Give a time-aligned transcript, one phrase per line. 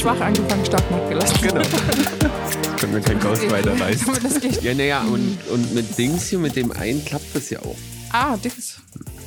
[0.00, 1.36] schwach angefangen, stark nachgelassen.
[1.42, 1.60] Genau.
[2.78, 3.76] Können wir kein Ghost weiter
[4.40, 4.62] geht.
[4.62, 7.76] Ja, naja, und, und mit Dings hier, mit dem einen klappt das ja auch.
[8.10, 8.80] Ah, Dings.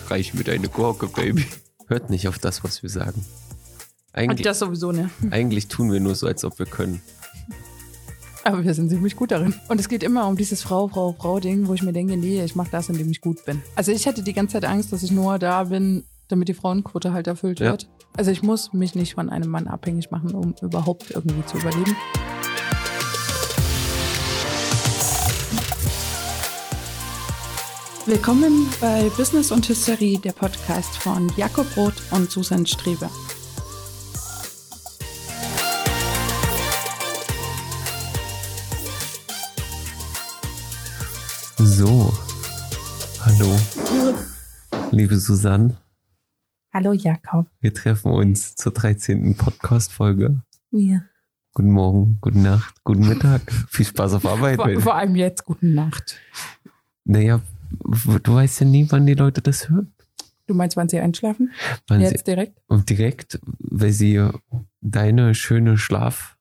[0.08, 1.46] Reich mir deine Gurke, Baby.
[1.88, 3.24] Hört nicht auf das, was wir sagen.
[4.14, 5.10] Und Eigentlich, das sowieso, ne?
[5.30, 7.02] eigentlich tun wir nur so, als ob wir können.
[8.44, 9.54] Aber wir sind ziemlich gut darin.
[9.70, 12.56] Und es geht immer um dieses Frau, Frau, Frau-Ding, wo ich mir denke, nee, ich
[12.56, 13.62] mache das, indem ich gut bin.
[13.76, 17.14] Also ich hätte die ganze Zeit Angst, dass ich nur da bin, damit die Frauenquote
[17.14, 17.72] halt erfüllt Ja.
[17.72, 17.90] wird.
[18.16, 21.96] Also ich muss mich nicht von einem Mann abhängig machen, um überhaupt irgendwie zu überleben.
[28.06, 33.10] Willkommen bei Business und Hysterie, der Podcast von Jakob Roth und Susan Strebe.
[41.58, 42.12] So.
[43.26, 43.56] Hallo.
[44.92, 45.78] Liebe Susanne,
[46.74, 47.46] Hallo Jakob.
[47.60, 49.36] wir treffen uns zur 13.
[49.38, 50.42] Podcast-Folge.
[50.72, 51.04] Ja.
[51.54, 53.42] Guten Morgen, guten Nacht, guten Mittag.
[53.70, 54.56] Viel Spaß auf Arbeit.
[54.56, 56.20] Vor, vor allem jetzt, guten Nacht.
[57.06, 59.94] Naja, du weißt ja nie, wann die Leute das hören.
[60.48, 61.52] Du meinst, wann sie einschlafen?
[61.88, 62.60] Wann sie, Jetzt direkt?
[62.68, 64.28] und direkt, weil sie
[64.82, 66.38] deine schöne Schlafstimme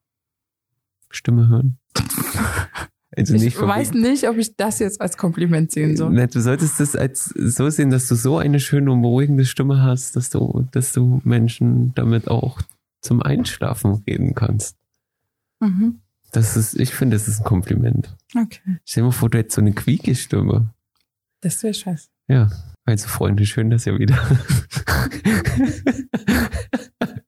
[1.48, 1.78] hören.
[3.16, 6.10] Also Ich weiß nicht, ob ich das jetzt als Kompliment sehen soll.
[6.12, 9.82] Na, Du solltest das als so sehen, dass du so eine schöne und beruhigende Stimme
[9.82, 12.60] hast, dass du, dass du Menschen damit auch
[13.02, 14.76] zum Einschlafen reden kannst.
[15.60, 16.00] Mhm.
[16.32, 18.16] Das ist, ich finde, das ist ein Kompliment.
[18.34, 18.78] Okay.
[18.86, 20.70] Stell dir mal vor, du hättest so eine quieke Stimme.
[21.42, 22.08] Das wäre scheiße.
[22.28, 22.50] Ja.
[22.84, 24.18] Also Freunde, schön, dass ihr wieder.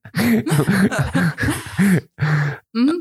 [2.73, 3.01] Mhm.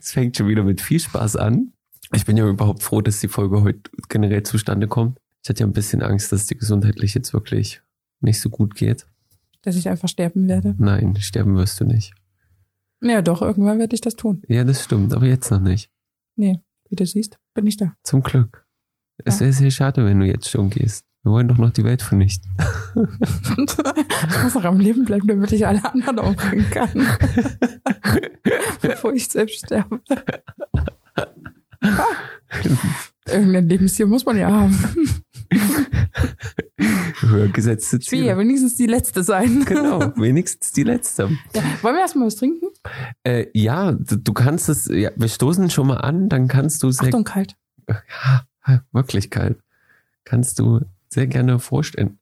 [0.00, 1.72] Es fängt schon wieder mit viel Spaß an.
[2.12, 5.18] Ich bin ja überhaupt froh, dass die Folge heute generell zustande kommt.
[5.42, 7.82] Ich hatte ja ein bisschen Angst, dass die gesundheitlich jetzt wirklich
[8.20, 9.06] nicht so gut geht.
[9.62, 10.74] Dass ich einfach sterben werde.
[10.78, 12.14] Nein, sterben wirst du nicht.
[13.00, 14.42] Ja, doch, irgendwann werde ich das tun.
[14.48, 15.90] Ja, das stimmt, aber jetzt noch nicht.
[16.36, 17.94] Nee, wie du siehst, bin ich da.
[18.02, 18.66] Zum Glück.
[19.24, 19.40] Es Ja.
[19.46, 21.04] wäre sehr schade, wenn du jetzt schon gehst.
[21.28, 22.50] Wir wollen doch noch die Welt vernichten.
[22.96, 26.88] ich muss noch am Leben bleiben, damit ich alle anderen umbringen kann.
[28.80, 30.00] Bevor ich selbst sterbe.
[33.26, 35.22] Irgendein Lebensziel muss man ja haben.
[37.20, 38.38] Höher gesetzte Ich will ja Ziele.
[38.38, 39.66] wenigstens die Letzte sein.
[39.66, 41.24] Genau, wenigstens die letzte.
[41.54, 41.62] Ja.
[41.82, 42.68] Wollen wir erstmal was trinken?
[43.24, 46.90] Äh, ja, du, du kannst es, ja, wir stoßen schon mal an, dann kannst du
[46.90, 47.54] sehr, Achtung, kalt.
[48.66, 49.58] ja, wirklich kalt,
[50.24, 52.18] kannst du sehr gerne vorstellen.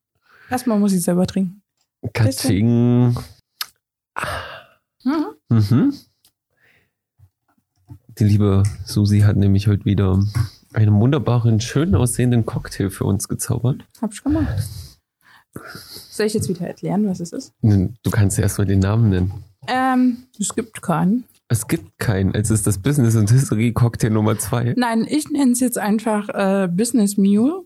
[0.50, 1.62] Erstmal muss ich selber trinken.
[2.12, 3.16] Katsching.
[5.04, 5.26] Mhm.
[5.48, 5.94] Mhm.
[8.18, 10.22] Die liebe Susi hat nämlich heute wieder
[10.72, 13.84] einen wunderbaren, schön aussehenden Cocktail für uns gezaubert.
[14.00, 14.64] Hab ich gemacht.
[16.10, 17.54] Soll ich jetzt wieder erklären, was es ist?
[17.62, 19.44] Du kannst ja erstmal den Namen nennen.
[19.68, 21.24] Ähm, es gibt keinen.
[21.48, 22.34] Es gibt keinen.
[22.34, 24.74] Es ist das Business und History Cocktail Nummer zwei.
[24.76, 27.64] Nein, ich nenne es jetzt einfach äh, Business Mule.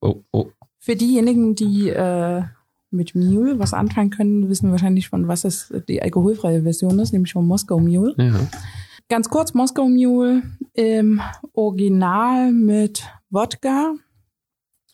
[0.00, 0.46] Oh, oh.
[0.78, 2.42] Für diejenigen, die äh,
[2.90, 7.32] mit Mule was anfangen können, wissen wahrscheinlich von was es die alkoholfreie Version ist, nämlich
[7.32, 8.14] von Moskau Mule.
[8.16, 8.40] Ja.
[9.08, 10.42] Ganz kurz, Moskau Mule
[10.74, 11.20] im
[11.52, 13.94] Original mit Wodka,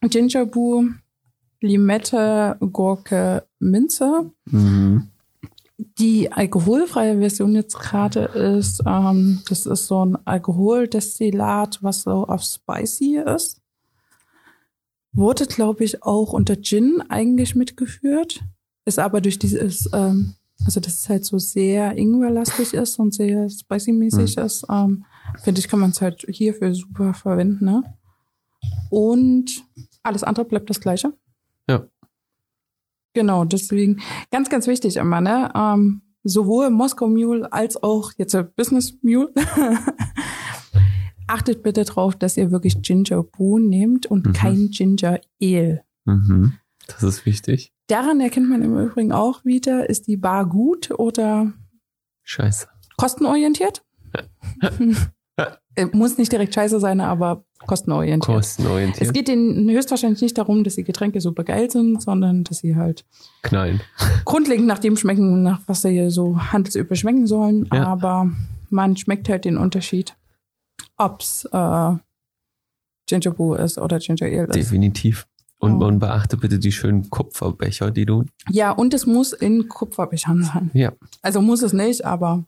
[0.02, 0.88] Ginger Brew,
[1.60, 4.30] Limette, Gurke, Minze.
[4.46, 5.08] Mhm.
[5.98, 12.42] Die alkoholfreie Version jetzt gerade ist, ähm, das ist so ein Alkoholdestillat, was so auf
[12.42, 13.60] spicy ist.
[15.14, 18.42] Wurde, glaube ich, auch unter Gin eigentlich mitgeführt.
[18.84, 23.48] Ist aber durch dieses, ähm, also dass es halt so sehr Ingwerlastig ist und sehr
[23.48, 25.04] spicy-mäßig ist, ähm,
[25.42, 27.64] finde ich, kann man es halt hierfür super verwenden.
[27.64, 27.82] Ne?
[28.90, 29.64] Und
[30.02, 31.12] alles andere bleibt das gleiche.
[31.68, 31.86] Ja.
[33.14, 34.00] Genau, deswegen
[34.30, 35.50] ganz, ganz wichtig immer, ne?
[35.54, 39.32] Ähm, sowohl Moskau Mule als auch jetzt der Business Mule.
[41.26, 44.32] Achtet bitte drauf, dass ihr wirklich Ginger Brew nehmt und Mhm.
[44.32, 45.82] kein Ginger Ale.
[46.04, 46.54] Mhm.
[46.86, 47.72] Das ist wichtig.
[47.86, 51.52] Daran erkennt man im Übrigen auch wieder, ist die Bar gut oder
[52.22, 52.66] Scheiße.
[52.96, 53.82] kostenorientiert?
[55.76, 58.36] Äh, Muss nicht direkt scheiße sein, aber kostenorientiert.
[58.36, 59.02] Kostenorientiert.
[59.08, 62.76] Es geht ihnen höchstwahrscheinlich nicht darum, dass die Getränke super geil sind, sondern dass sie
[62.76, 63.04] halt
[63.42, 63.80] Knallen.
[64.24, 67.68] grundlegend nach dem schmecken, nach was sie hier so handelsüblich schmecken sollen.
[67.74, 67.84] Ja.
[67.88, 68.30] Aber
[68.70, 70.14] man schmeckt halt den Unterschied,
[70.96, 71.92] ob's äh,
[73.06, 74.54] Ginger Brew ist oder Ginger Ale ist.
[74.56, 75.26] Definitiv.
[75.58, 75.86] Und, Oh.
[75.86, 78.24] und beachte bitte die schönen Kupferbecher, die du.
[78.50, 80.70] Ja, und es muss in Kupferbechern sein.
[80.74, 80.92] Ja,
[81.22, 82.44] Also muss es nicht, aber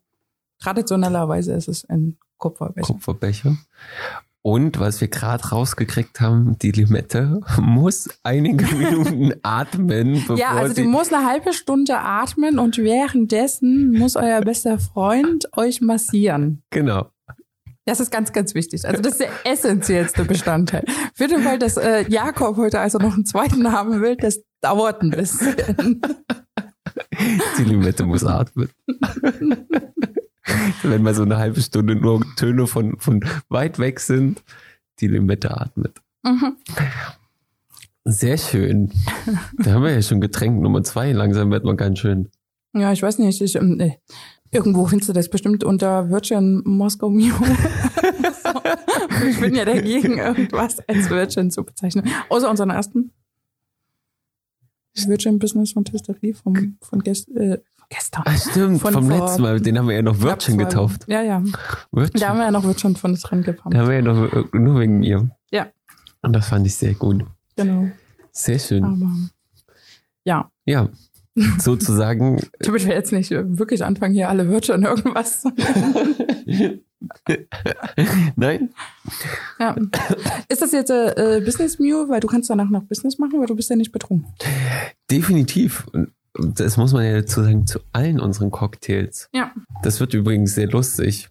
[0.61, 2.85] traditionellerweise ist es in Kupferbechern.
[2.97, 3.57] Kupferbecher.
[4.43, 10.75] Und was wir gerade rausgekriegt haben, die Limette muss einige Minuten atmen, bevor Ja, also
[10.75, 16.63] sie du musst eine halbe Stunde atmen und währenddessen muss euer bester Freund euch massieren.
[16.71, 17.11] genau.
[17.87, 18.85] Das ist ganz, ganz wichtig.
[18.85, 20.85] Also das ist der essentiellste Bestandteil.
[21.15, 25.03] Für den Fall, dass äh, Jakob heute also noch einen zweiten haben will, das dauert
[25.03, 25.55] ein bisschen.
[27.59, 28.69] Die Limette muss atmen.
[30.83, 34.43] Wenn mal so eine halbe Stunde nur Töne von, von weit weg sind,
[34.99, 36.01] die Limette atmet.
[36.25, 36.57] Mhm.
[38.05, 38.93] Sehr schön.
[39.59, 41.13] Da haben wir ja schon Getränk Nummer zwei.
[41.13, 42.31] Langsam wird man ganz schön.
[42.75, 43.41] Ja, ich weiß nicht.
[43.41, 43.95] Ich, ähm.
[44.57, 47.35] Irgendwo findest du das bestimmt unter Virgin Moscow Mio.
[48.43, 49.27] so.
[49.29, 52.09] Ich bin ja dagegen, irgendwas als Virgin zu bezeichnen.
[52.31, 53.13] Außer unseren ersten.
[54.95, 57.59] Virgin Business von Twisterie vom, von gest, äh,
[57.91, 58.23] gestern.
[58.25, 59.61] Ah, stimmt, Von vom vor letzten Mal.
[59.61, 61.05] Den haben wir ja noch Virgin getauft.
[61.07, 61.43] Ja, ja.
[61.93, 62.21] Virgin.
[62.21, 63.75] Da haben wir ja noch Virgin von Rennen gepumpt.
[63.77, 65.31] Da haben wir ja noch äh, nur wegen ihr.
[65.51, 65.67] Ja.
[66.23, 67.27] Und das fand ich sehr gut.
[67.57, 67.91] Genau.
[68.33, 68.85] Sehr schön.
[68.85, 69.11] Aber
[70.25, 70.89] ja, Ja,
[71.59, 72.41] sozusagen.
[72.61, 75.43] damit wir jetzt nicht wirklich anfangen, hier alle Virgin irgendwas.
[75.43, 75.53] zu
[78.37, 78.71] Nein?
[79.61, 79.77] ja.
[80.49, 83.55] Ist das jetzt äh, Business Mew, weil du kannst danach noch Business machen, weil du
[83.55, 84.33] bist ja nicht betrunken.
[85.11, 85.87] Definitiv.
[85.93, 89.29] Und das muss man ja dazu sagen, zu allen unseren Cocktails.
[89.33, 89.53] Ja.
[89.83, 91.29] Das wird übrigens sehr lustig.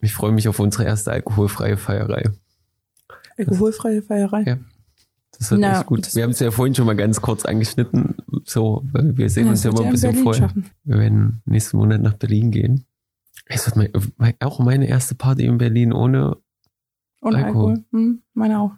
[0.00, 2.30] Ich freue mich auf unsere erste alkoholfreie Feierei.
[3.38, 4.42] Alkoholfreie Feierei.
[4.42, 4.58] Ja.
[5.44, 6.14] Das wird Na, echt gut.
[6.14, 8.14] Wir haben es ja vorhin schon mal ganz kurz angeschnitten.
[8.44, 10.50] So, weil wir sehen Ja, uns ja immer ein bisschen vorher.
[10.84, 12.84] Wir werden nächsten Monat nach Berlin gehen.
[13.46, 16.36] Es wird mein, mein, auch meine erste Party in Berlin ohne,
[17.20, 17.72] Und Alkohol.
[17.72, 17.84] Alkohol.
[17.92, 18.72] Hm, meine auch.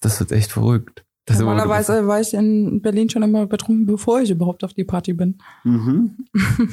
[0.00, 1.04] das wird echt verrückt.
[1.28, 5.12] Ist Normalerweise war ich in Berlin schon immer betrunken, bevor ich überhaupt auf die Party
[5.12, 5.38] bin.
[5.64, 6.16] Mhm.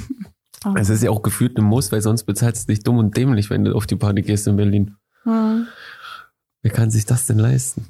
[0.75, 3.49] Es ist ja auch gefühlt ein Muss, weil sonst bezahlst du dich dumm und dämlich,
[3.51, 4.95] wenn du auf die Party gehst in Berlin.
[5.23, 5.67] hm.
[6.63, 7.85] Wer kann sich das denn leisten?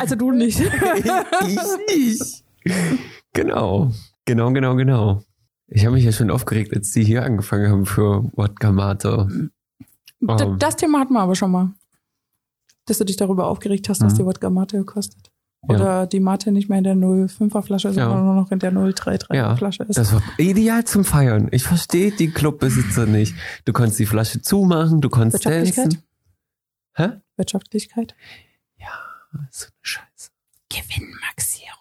[0.00, 0.60] Also du nicht.
[1.46, 1.58] ich
[1.96, 2.44] nicht.
[3.32, 3.90] Genau.
[4.24, 5.22] Genau, genau, genau.
[5.68, 9.28] Ich habe mich ja schon aufgeregt, als die hier angefangen haben für Wodka Mate.
[9.30, 9.50] Ähm.
[10.58, 11.70] Das Thema hatten wir aber schon mal.
[12.86, 14.18] Dass du dich darüber aufgeregt hast, was Mhm.
[14.18, 15.30] die Wodka Mate kostet.
[15.68, 15.74] Ja.
[15.74, 18.22] Oder die Mate nicht mehr in der 05er Flasche, sondern Ja.
[18.22, 19.96] nur noch in der 033er Ja, Flasche ist.
[19.98, 21.48] Das war ideal zum Feiern.
[21.50, 23.34] Ich verstehe die Clubbesitzer nicht.
[23.64, 25.98] Du konntest die Flasche zumachen, du konntest Wirtschaftlichkeit?
[26.96, 27.20] Hä?
[27.36, 28.14] Wirtschaftlichkeit.
[29.50, 30.30] So eine Scheiße.
[30.70, 31.76] Gewinnmaxierung.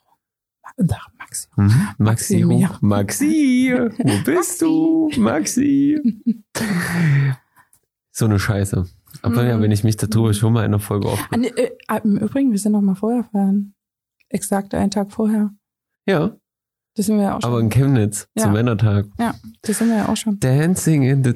[1.18, 1.48] Maxi.
[1.56, 1.88] Mhm.
[1.98, 2.82] Maxi, Maxi, hoch.
[2.82, 5.10] Maxi, wo bist du?
[5.18, 5.98] Maxi.
[8.12, 8.86] So eine Scheiße.
[9.22, 9.48] Aber Mhm.
[9.50, 11.20] ja, wenn ich mich darüber schon mal in einer Folge auf.
[11.32, 13.74] Ah, äh, ah, Im Übrigen, wir sind noch mal vorher fahren.
[14.30, 15.52] Exakt einen Tag vorher.
[16.06, 16.36] Ja,
[16.96, 17.50] Das sind wir ja auch schon.
[17.52, 18.44] aber in Chemnitz Ja.
[18.44, 19.06] zum Männertag.
[19.62, 20.40] das sind wir ja auch schon.
[20.40, 21.34] Dancing in the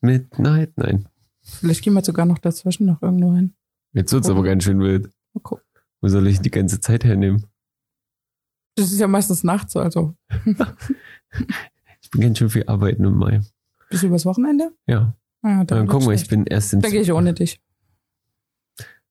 [0.00, 0.72] Midnight.
[0.76, 1.08] Nein.
[1.44, 3.54] Vielleicht gehen wir sogar noch dazwischen noch irgendwo hin.
[3.92, 5.10] Jetzt wird's aber ganz schön wild.
[5.42, 5.64] Gucken.
[6.00, 7.46] Wo soll ich die ganze Zeit hernehmen?
[8.76, 10.14] Das ist ja meistens nachts, also
[12.02, 13.40] Ich bin ganz schön viel arbeiten im Mai.
[13.90, 14.72] bis übers Wochenende.
[14.86, 15.14] Ja.
[15.42, 17.60] Ja, Dann wird's guck mal, ich bin erst in Dann gehe ich ohne dich.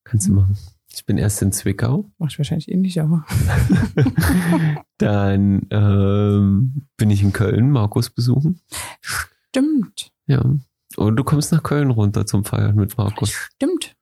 [0.02, 0.56] Kannst du machen.
[0.92, 2.10] Ich bin erst in Zwickau.
[2.18, 3.24] Mach ich wahrscheinlich eh nicht, aber.
[4.98, 8.60] Dann ähm, bin ich in Köln, Markus besuchen.
[9.00, 10.12] Stimmt.
[10.26, 10.54] Ja.
[10.96, 13.30] Und du kommst nach Köln runter zum Feiern mit Markus.
[13.30, 13.94] Stimmt.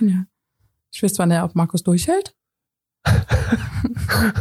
[0.00, 0.24] Ja.
[0.92, 2.34] Ich weiß zwar nicht, ob Markus durchhält.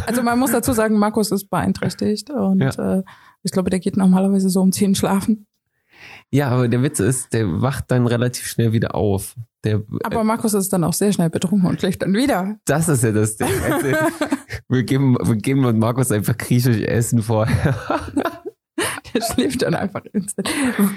[0.06, 3.04] also man muss dazu sagen, Markus ist beeinträchtigt und äh,
[3.44, 5.48] ich glaube, der geht normalerweise so um 10 schlafen.
[6.30, 9.36] Ja, aber der Witz ist, der wacht dann relativ schnell wieder auf.
[9.64, 12.58] Der, Aber Markus ist dann auch sehr schnell betrunken und schläft dann wieder.
[12.66, 13.50] das ist ja das Ding.
[13.70, 13.88] Also,
[14.70, 17.76] wir, geben, wir geben Markus einfach griechisch Essen vorher.
[19.14, 20.50] Der schläft dann einfach instant.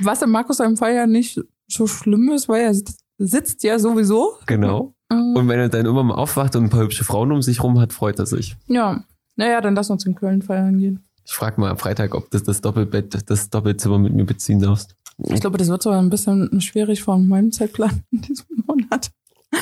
[0.02, 2.74] Was im Markus am Feiern nicht so schlimm ist, weil er
[3.18, 4.38] sitzt- ja sowieso.
[4.46, 4.94] genau.
[5.10, 7.78] Und wenn er dann immer mal aufwacht und ein paar hübsche Frauen um sich rum
[7.78, 8.56] hat, freut er sich.
[8.66, 9.04] Ja.
[9.36, 11.04] Naja, dann lass uns in Köln feiern gehen.
[11.24, 14.96] Ich frage mal am Freitag, ob das das Doppelbett, das Doppelzimmer mit mir beziehen darfst.
[15.18, 19.10] Ich glaube, das wird so ein bisschen schwierig von meinem Zeitplan in diesem Monat.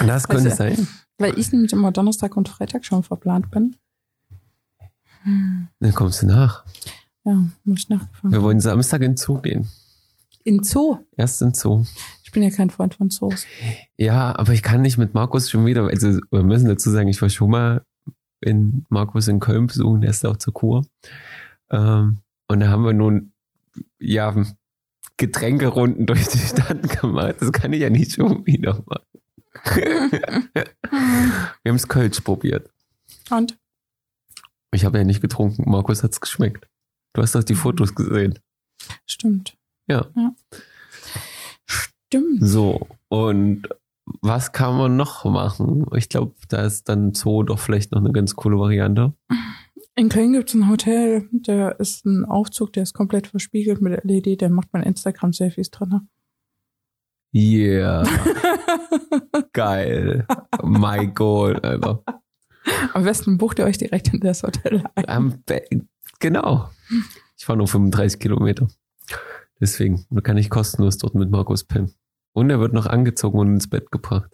[0.06, 0.88] Das könnte Also- sein.
[1.18, 3.76] Weil ich nämlich immer Donnerstag und Freitag schon verplant bin.
[5.24, 6.64] Dann kommst du nach.
[7.24, 8.32] Ja, muss ich nachgefahren.
[8.32, 9.68] Wir wollen Samstag in Zoo gehen.
[10.44, 10.98] In Zoo.
[11.16, 11.84] Erst in Zoo.
[12.24, 13.46] Ich bin ja kein Freund von Zoos.
[13.96, 17.20] Ja, aber ich kann nicht mit Markus schon wieder, also wir müssen dazu sagen, ich
[17.20, 17.84] war schon mal
[18.40, 20.86] in Markus in Köln besuchen, der ist auch zur Kur.
[21.70, 23.32] Ähm, und da haben wir nun,
[24.00, 24.34] ja,
[25.18, 27.36] Getränkerunden durch die Stadt gemacht.
[27.40, 29.06] Das kann ich ja nicht schon wieder machen.
[30.54, 32.70] wir haben es Kölsch probiert.
[33.30, 33.58] Und?
[34.72, 35.70] Ich habe ja nicht getrunken.
[35.70, 36.66] Markus hat's geschmeckt.
[37.12, 38.38] Du hast doch die Fotos gesehen.
[39.06, 39.56] Stimmt.
[39.86, 40.06] Ja.
[41.66, 42.38] Stimmt.
[42.40, 43.68] So, und
[44.20, 45.86] was kann man noch machen?
[45.94, 49.12] Ich glaube, da ist dann Zoo doch vielleicht noch eine ganz coole Variante.
[49.94, 54.02] In Köln gibt es ein Hotel, da ist ein Aufzug, der ist komplett verspiegelt mit
[54.04, 56.08] LED, der macht man Instagram-Selfies drin.
[57.34, 58.06] Yeah.
[59.52, 60.26] Geil.
[60.62, 62.02] My God, Alter.
[62.94, 65.08] Am besten bucht ihr euch direkt in das Hotel ein.
[65.08, 65.42] Am
[66.22, 66.70] genau.
[67.36, 68.68] Ich fahre nur 35 Kilometer.
[69.60, 71.92] Deswegen kann ich kostenlos dort mit Markus pennen.
[72.32, 74.30] Und er wird noch angezogen und ins Bett gebracht.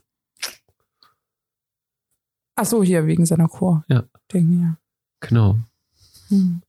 [2.54, 3.85] Ach so, hier wegen seiner Chor.
[3.88, 4.04] Ja.
[4.33, 4.76] Ding, ja.
[5.21, 5.59] Genau.
[6.28, 6.62] Hm.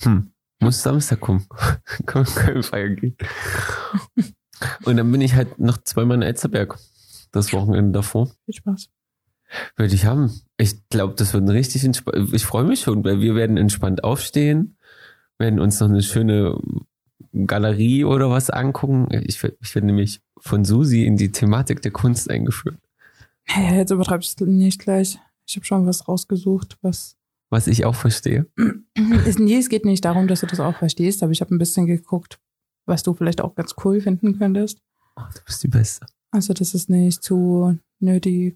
[0.00, 0.32] Hm.
[0.60, 1.46] Muss Samstag kommen.
[2.06, 3.16] Können wir feiern gehen.
[4.84, 6.78] Und dann bin ich halt noch zweimal in Elzerberg.
[7.32, 8.30] Das Wochenende davor.
[8.44, 8.88] Viel Spaß.
[9.76, 10.32] Würde ich haben.
[10.56, 12.32] Ich glaube, das wird ein richtig entspannt.
[12.32, 14.76] Ich freue mich schon, weil wir werden entspannt aufstehen,
[15.38, 16.58] werden uns noch eine schöne
[17.46, 19.08] Galerie oder was angucken.
[19.10, 22.78] Ich, ich werde nämlich von Susi in die Thematik der Kunst eingeführt.
[23.44, 25.18] Hey, jetzt übertreibst du nicht gleich.
[25.46, 27.16] Ich habe schon was rausgesucht, was.
[27.50, 28.46] Was ich auch verstehe.
[29.24, 31.58] Ist, nee, es geht nicht darum, dass du das auch verstehst, aber ich habe ein
[31.58, 32.38] bisschen geguckt,
[32.84, 34.82] was du vielleicht auch ganz cool finden könntest.
[35.16, 36.06] Oh, du bist die Beste.
[36.30, 38.52] Also, dass es nicht zu nerdy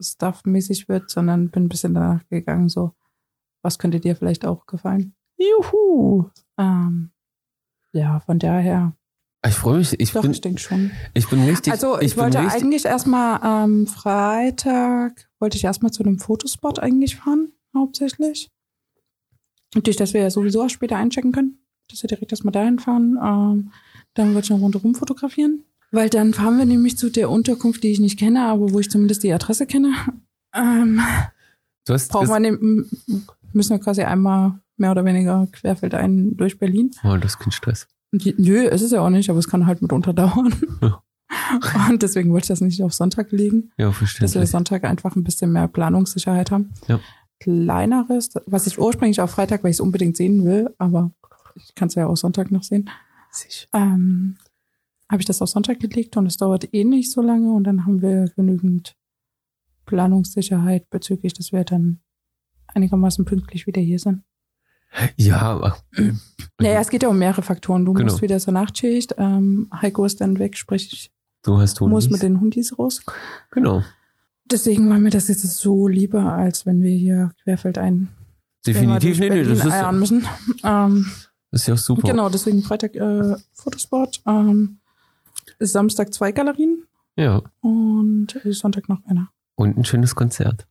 [0.00, 2.94] Kunst-Stuff-mäßig wird, sondern bin ein bisschen danach gegangen, so,
[3.62, 5.14] was könnte dir vielleicht auch gefallen?
[5.36, 6.30] Juhu.
[6.58, 7.10] Ähm,
[7.92, 8.94] ja, von daher,
[9.46, 9.98] Ich freue mich.
[10.00, 10.90] Ich doch, bin, ich denke schon.
[11.14, 11.72] ich bin richtig.
[11.72, 16.78] Also, ich, bin wollte richtig, eigentlich erstmal am Freitag, wollte ich erstmal zu einem Fotospot
[16.78, 18.48] eigentlich fahren, hauptsächlich.
[19.74, 22.78] Und durch das wir ja sowieso auch später einchecken können, dass wir direkt erstmal dahin
[22.78, 23.18] fahren.
[23.22, 23.72] Ähm,
[24.14, 25.64] dann wollte ich eine Runde rumfotografieren.
[25.92, 28.90] Weil dann fahren wir nämlich zu der Unterkunft, die ich nicht kenne, aber wo ich
[28.90, 29.92] zumindest die Adresse kenne.
[30.54, 31.00] Ähm,
[31.86, 32.84] Du hast brauchen wir ne,
[33.52, 36.90] müssen wir quasi einmal mehr oder weniger querfeldein durch Berlin.
[37.04, 37.88] Oh, das ist kein Stress.
[38.12, 40.54] Die- Nö, ist es ja auch nicht, aber es kann halt mitunter dauern.
[40.82, 41.02] Ja.
[41.88, 44.46] Und deswegen wollte ich das nicht auf Sonntag legen, Ja, dass wir.
[44.46, 46.72] Sonntag einfach ein bisschen mehr Planungssicherheit haben.
[46.88, 47.00] Ja.
[47.40, 51.10] Kleineres, was ich ursprünglich auf Freitag, weil ich es unbedingt sehen will, aber
[51.54, 52.90] ich kann es ja auch Sonntag noch sehen,
[53.30, 53.66] Sicher.
[53.72, 54.36] ähm,
[55.10, 57.84] habe ich das auf Sonntag gelegt und es dauert eh nicht so lange und dann
[57.84, 58.94] haben wir genügend
[59.86, 62.00] Planungssicherheit bezüglich, dass wir dann
[62.68, 64.22] einigermaßen pünktlich wieder hier sind.
[65.16, 65.76] Ja, aber.
[66.60, 67.84] Naja, es geht ja um mehrere Faktoren.
[67.84, 68.10] Du Genau.
[68.10, 71.12] musst wieder zur Nachtschicht, ähm, Heiko ist dann weg, sprich, ich
[71.42, 71.92] Du hast Hundis.
[72.04, 73.02] muss mit den Hundis raus.
[73.50, 73.82] Genau.
[74.44, 78.08] Deswegen war mir das jetzt so lieber, als wenn wir hier querfeldein
[78.66, 79.18] Definitiv.
[79.20, 80.26] Nee, nee, das ist, müssen.
[80.64, 81.06] Ähm,
[81.50, 82.02] das ist ja auch super.
[82.08, 84.79] genau, deswegen Freitag äh, Fotosport, ähm,
[85.60, 86.84] Samstag zwei Galerien
[87.16, 87.42] Ja.
[87.60, 89.28] und Sonntag noch einer.
[89.56, 90.66] Und ein schönes Konzert.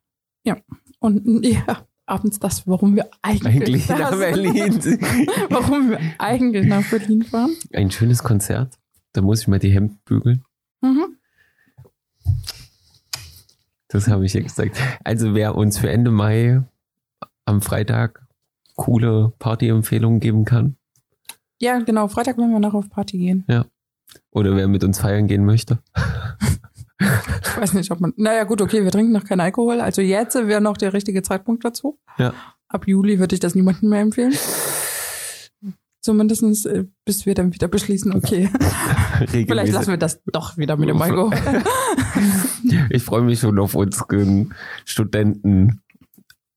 [1.01, 4.19] Und ja, abends das, warum wir eigentlich, Eigentlich nach sind.
[4.19, 4.99] Berlin.
[5.49, 7.55] warum wir eigentlich nach Berlin fahren.
[7.71, 8.77] Ein schönes Konzert.
[9.13, 10.43] Da muss ich mal die Hemden bügeln.
[10.81, 11.15] Mhm.
[13.87, 14.77] Das habe ich ja gesagt.
[15.03, 16.61] Also wer uns für Ende Mai
[17.45, 18.25] am Freitag
[18.75, 20.75] coole Partyempfehlungen geben kann
[21.59, 23.45] Ja, genau, Freitag wollen wir noch auf Party gehen.
[24.31, 25.79] Oder wer mit uns feiern gehen möchte.
[26.99, 28.13] Ich weiß nicht, ob man.
[28.17, 29.79] Naja, gut, okay, wir trinken noch keinen Alkohol.
[29.81, 31.97] Also jetzt wäre noch der richtige Zeitpunkt dazu.
[32.17, 32.33] Ja.
[32.67, 34.33] Ab Juli würde ich das niemandem mehr empfehlen.
[36.01, 38.49] Zumindestens, äh, bis wir dann wieder beschließen, okay,
[39.27, 41.31] vielleicht lassen wir das doch wieder mit dem Alkohol.
[42.89, 45.81] Ich freue mich schon auf unseren Studenten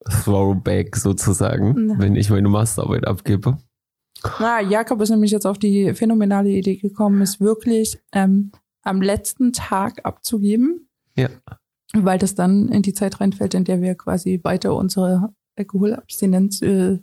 [0.09, 1.94] Throwback sozusagen, Ja.
[1.99, 3.59] wenn ich meine Masterarbeit abgebe.
[4.38, 8.52] Na, Jakob ist nämlich jetzt auf die phänomenale Idee gekommen, es wirklich ähm,
[8.83, 10.88] am letzten Tag abzugeben.
[11.17, 11.29] Ja.
[11.95, 16.99] Weil das dann in die Zeit reinfällt, in der wir quasi weiter unsere Alkoholabstinenz äh,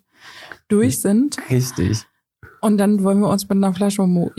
[0.68, 1.38] durch sind.
[1.50, 2.06] Richtig.
[2.62, 4.32] Und dann wollen wir uns mit einer Flasche Moe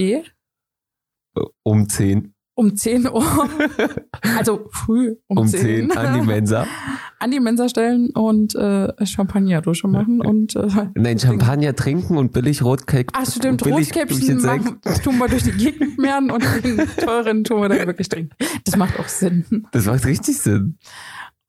[1.62, 2.34] Um 10.
[2.60, 3.48] um 10 Uhr,
[4.36, 6.66] also früh um, Um 10, 10 an die Mensa.
[7.18, 10.20] an die Mensa stellen und äh, Champagnerdusche machen.
[10.20, 13.18] Und äh, Nein, Champagner trinken und billig Rotkäppchen.
[13.18, 17.70] Ach stimmt, Rotkäppchen machen, tun wir durch die Gegend mehren und den teuren tun wir
[17.70, 18.36] dann wirklich trinken.
[18.64, 19.66] Das macht auch Sinn.
[19.72, 20.76] Das macht richtig Sinn.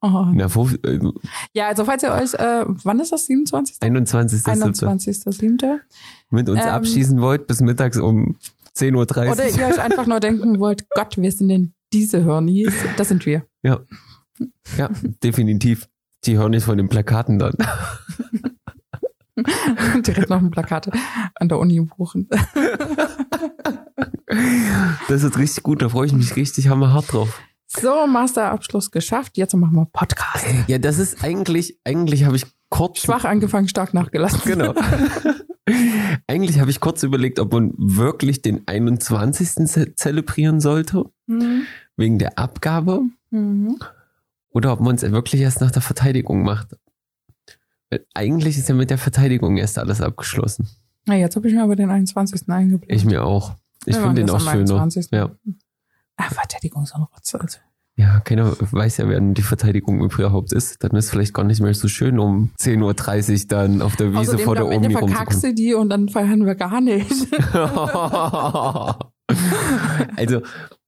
[0.00, 0.24] Oh.
[0.32, 0.98] Na, wo, äh,
[1.52, 3.76] Ja, also falls ihr euch, äh, wann ist das, 27.?
[3.82, 4.40] 21.
[4.46, 5.78] 21.07.
[6.30, 8.36] mit uns Ähm, abschießen wollt bis mittags um
[8.76, 9.32] 10.30 Uhr.
[9.32, 12.72] Oder ihr euch einfach nur denken wollt, Gott, wir sind denn diese Hörnis?
[12.96, 13.44] Das sind wir.
[13.62, 13.80] Ja.
[14.76, 14.90] Ja,
[15.22, 15.88] definitiv.
[16.24, 17.54] Die hören nicht von den Plakaten dann.
[20.02, 20.90] Direkt noch ein Plakat
[21.34, 22.28] an der Uni buchen.
[25.08, 27.40] Das ist richtig gut, da freue ich mich richtig hammerhart drauf.
[27.66, 29.36] So, Masterabschluss geschafft.
[29.36, 30.44] Jetzt machen wir Podcast.
[30.66, 33.00] Ja, das ist eigentlich, eigentlich habe ich kurz.
[33.02, 34.40] Schwach angefangen, stark nachgelassen.
[34.44, 34.74] Genau.
[36.26, 39.66] Eigentlich habe ich kurz überlegt, ob man wirklich den 21.
[39.68, 41.62] ze- zelebrieren sollte, Mhm.
[41.96, 43.78] wegen der Abgabe, Mhm.
[44.50, 46.76] oder ob man es wirklich erst nach der Verteidigung macht.
[48.14, 50.66] Eigentlich ist ja mit der Verteidigung erst alles abgeschlossen.
[51.06, 52.50] Na, jetzt habe ich mir aber den 21.
[52.50, 52.96] eingeblendet.
[52.96, 53.54] Ich mir auch.
[53.84, 54.52] Ich finde den auch schöner.
[54.82, 55.08] 21..
[55.12, 55.30] Ja.
[56.16, 57.40] Ah, Verteidigung ist noch Rotze.
[57.40, 57.58] Also.
[57.96, 60.82] Ja, keiner weiß ja, wer die Verteidigung überhaupt ist.
[60.82, 64.12] Dann ist es vielleicht gar nicht mehr so schön, um 10.30 Uhr dann auf der
[64.12, 65.40] Wiese Außerdem, vor der Omi verkackst rumzukommen.
[65.42, 67.10] du die und dann feiern wir gar nicht.
[70.16, 70.40] also,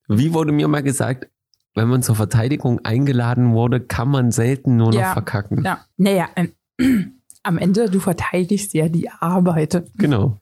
[0.08, 1.28] wie wurde mir mal gesagt,
[1.74, 5.12] wenn man zur Verteidigung eingeladen wurde, kann man selten nur noch Ja.
[5.12, 5.64] verkacken.
[5.64, 6.28] ja, naja,
[7.42, 9.84] am Ende, du verteidigst ja die Arbeit.
[9.96, 10.40] Genau.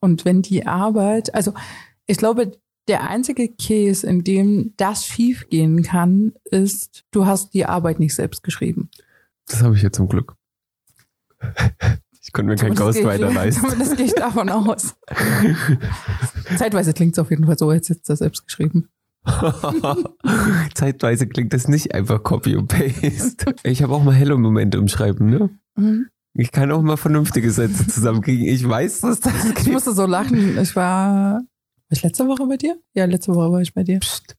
[0.00, 1.54] Und wenn die Arbeit, also
[2.06, 2.52] ich glaube,
[2.88, 8.42] der einzige Case, in dem das schiefgehen kann, ist, du hast die Arbeit nicht selbst
[8.42, 8.90] geschrieben.
[9.46, 10.34] Das habe ich jetzt zum Glück.
[12.24, 13.62] Ich konnte mir kein Ghostwriter ich- leisten.
[13.62, 14.94] Zumindest gehe ich davon aus.
[16.56, 18.88] Zeitweise klingt es auf jeden Fall so, als hättest du das selbst geschrieben.
[20.74, 23.54] Zeitweise klingt das nicht einfach Copy und Paste.
[23.64, 25.50] Ich habe auch mal Hello-Momente im Schreiben, ne?
[25.76, 26.06] Mhm.
[26.34, 28.46] Ich kann auch mal vernünftige Sätze zusammenkriegen.
[28.46, 29.72] Ich weiß, dass das Ich geht.
[29.72, 30.56] musste so lachen.
[30.58, 31.42] Ich war
[31.92, 32.76] ich letzte Woche bei dir?
[32.94, 34.00] Ja, letzte Woche war ich bei dir.
[34.00, 34.36] Psst.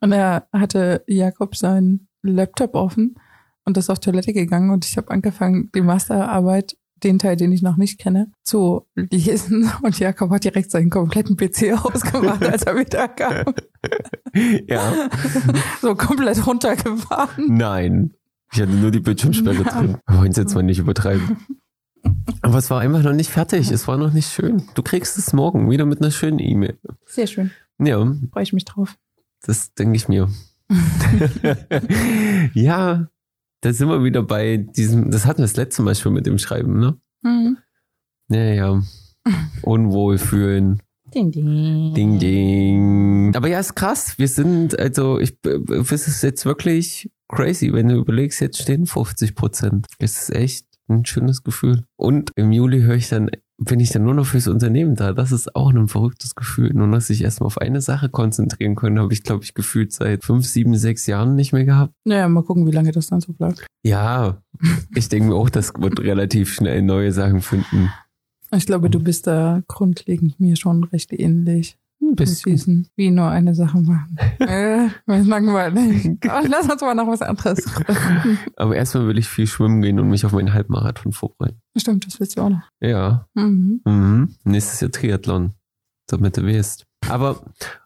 [0.00, 3.16] Und er hatte Jakob seinen Laptop offen
[3.64, 7.62] und ist auf Toilette gegangen und ich habe angefangen, die Masterarbeit, den Teil, den ich
[7.62, 9.70] noch nicht kenne, zu lesen.
[9.82, 13.54] Und Jakob hat direkt seinen kompletten PC ausgemacht, als er wieder kam.
[14.66, 15.08] Ja.
[15.80, 17.56] So komplett runtergefahren.
[17.56, 18.14] Nein.
[18.52, 19.70] Ich hatte nur die Bildschirmsperre Ja.
[19.80, 19.96] drin.
[20.08, 21.36] Wir wollen es jetzt mal nicht übertreiben.
[22.42, 23.70] Aber es war einfach noch nicht fertig.
[23.70, 24.62] Es war noch nicht schön.
[24.74, 26.78] Du kriegst es morgen wieder mit einer schönen E-Mail.
[27.06, 27.50] Sehr schön.
[27.78, 27.98] Ja,
[28.32, 28.96] Freue ich mich drauf.
[29.42, 30.28] das denke ich mir.
[32.54, 33.08] ja,
[33.60, 36.38] da sind wir wieder bei diesem, das hatten wir das letzte Mal schon mit dem
[36.38, 37.00] Schreiben, ne?
[37.22, 37.58] Mhm.
[38.28, 38.82] Ja, ja.
[39.62, 40.82] Unwohlfühlen.
[41.14, 41.94] Ding, ding.
[41.94, 43.36] Ding, ding.
[43.36, 44.18] Aber ja, ist krass.
[44.18, 49.34] Wir sind, also, ich, das ist jetzt wirklich crazy, wenn du überlegst, jetzt stehen 50
[49.34, 49.86] Prozent.
[49.98, 51.84] Es ist echt ein schönes Gefühl.
[51.96, 55.12] Und im Juli höre ich dann, bin ich dann nur noch fürs Unternehmen da.
[55.12, 56.72] Das ist auch ein verrücktes Gefühl.
[56.74, 60.24] Nur noch sich erstmal auf eine Sache konzentrieren können, habe ich, glaube ich, gefühlt seit
[60.24, 61.92] fünf, sieben, sechs Jahren nicht mehr gehabt.
[62.04, 63.66] Naja, mal gucken, wie lange das dann so bleibt.
[63.82, 64.42] Ja,
[64.94, 67.90] ich denke mir auch, das wird relativ schnell neue Sachen finden.
[68.50, 71.77] Ich glaube, du bist da grundlegend mir schon recht ähnlich.
[72.00, 72.52] Ein bisschen.
[72.52, 74.16] diesen, wie nur eine Sache machen.
[74.38, 76.16] äh, mir ist langweilig.
[76.28, 77.64] Aber lass uns mal noch was anderes.
[78.56, 81.60] Aber erstmal will ich viel schwimmen gehen und mich auf meinen Halbmarathon vorbereiten.
[81.76, 82.62] Stimmt, das willst du auch noch.
[82.80, 83.80] Ja, Mhm.
[83.84, 84.34] Mhm.
[84.44, 85.52] Nächstes Jahr Triathlon,
[86.06, 86.86] damit du weißt.
[87.08, 87.42] Aber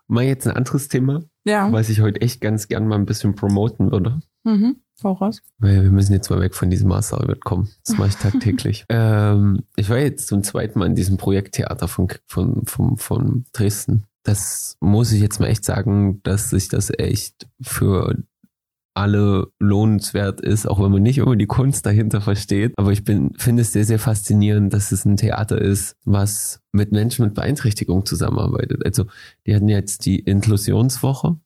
[0.08, 1.70] mal jetzt ein anderes Thema, Ja.
[1.72, 4.20] was ich heute echt ganz gern mal ein bisschen promoten würde.
[4.44, 4.76] Mhm.
[5.02, 5.42] Hau raus.
[5.58, 7.68] Weil wir müssen jetzt mal weg von diesem Masterarbeit kommen.
[7.84, 8.84] Das mache ich tagtäglich.
[8.88, 14.04] ähm, ich war jetzt zum zweiten Mal in diesem Projekttheater von, von, von, von Dresden.
[14.22, 18.16] Das muss ich jetzt mal echt sagen, dass sich das echt für
[18.94, 22.72] alle lohnenswert ist, auch wenn man nicht immer die Kunst dahinter versteht.
[22.76, 26.92] Aber ich bin, finde es sehr, sehr faszinierend, dass es ein Theater ist, was mit
[26.92, 28.84] Menschen mit Beeinträchtigung zusammenarbeitet.
[28.84, 29.06] Also,
[29.46, 31.36] die hatten jetzt die Inklusionswoche.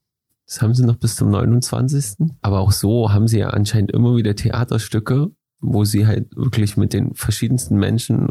[0.46, 2.28] Das haben sie noch bis zum 29.
[2.40, 5.30] Aber auch so haben sie ja anscheinend immer wieder Theaterstücke,
[5.60, 8.28] wo sie halt wirklich mit den verschiedensten Menschen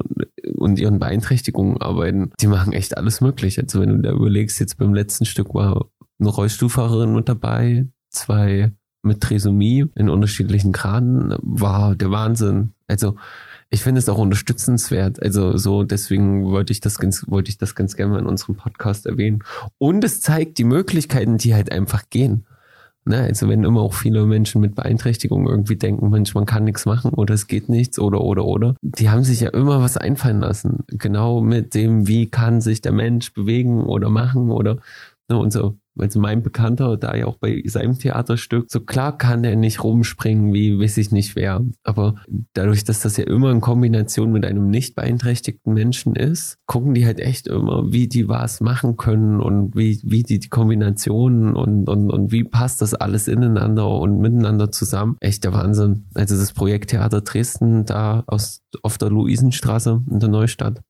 [0.56, 2.32] und ihren Beeinträchtigungen arbeiten.
[2.40, 3.60] Die machen echt alles möglich.
[3.60, 8.72] Also wenn du da überlegst, jetzt beim letzten Stück war eine Rollstuhlfahrerin mit dabei, zwei
[9.06, 12.72] mit Trisomie in unterschiedlichen Graden, war der Wahnsinn.
[12.88, 13.16] Also
[13.70, 15.22] ich finde es auch unterstützenswert.
[15.22, 18.56] Also so, deswegen wollte ich das ganz, wollte ich das ganz gerne mal in unserem
[18.56, 19.44] Podcast erwähnen.
[19.78, 22.46] Und es zeigt die Möglichkeiten, die halt einfach gehen.
[23.08, 26.88] Ne, also wenn immer auch viele Menschen mit Beeinträchtigung irgendwie denken, Mensch, man kann nichts
[26.88, 28.76] machen oder es geht nichts oder oder oder.
[28.82, 30.86] Die haben sich ja immer was einfallen lassen.
[30.88, 34.78] Genau mit dem, wie kann sich der Mensch bewegen oder machen oder
[35.30, 35.78] ne, und so.
[35.98, 40.54] Also mein Bekannter, da ja auch bei seinem Theaterstück, so klar kann er nicht rumspringen,
[40.54, 41.64] wie weiß ich nicht wer.
[41.84, 42.16] Aber
[42.54, 47.06] dadurch, dass das ja immer in Kombination mit einem nicht beeinträchtigten Menschen ist, gucken die
[47.06, 51.88] halt echt immer, wie die was machen können und wie, wie die, die Kombinationen und,
[51.88, 55.18] und, und wie passt das alles ineinander und miteinander zusammen.
[55.20, 56.06] Echt der Wahnsinn.
[56.14, 60.82] Also das Projekt Theater Dresden da aus, auf der Luisenstraße in der Neustadt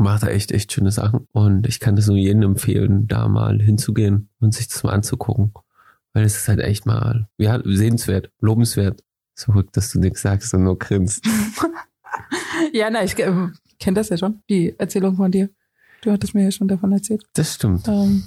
[0.00, 1.26] macht da echt, echt schöne Sachen.
[1.32, 5.52] Und ich kann das nur jedem empfehlen, da mal hinzugehen und sich das mal anzugucken.
[6.12, 9.02] Weil es ist halt echt mal, ja, sehenswert, lobenswert.
[9.34, 11.24] So verrückt, dass du nichts sagst und nur grinst.
[12.72, 13.32] Ja, na, ich äh,
[13.78, 15.50] kenne das ja schon, die Erzählung von dir.
[16.02, 17.22] Du hattest mir ja schon davon erzählt.
[17.34, 17.86] Das stimmt.
[17.88, 18.24] Ähm,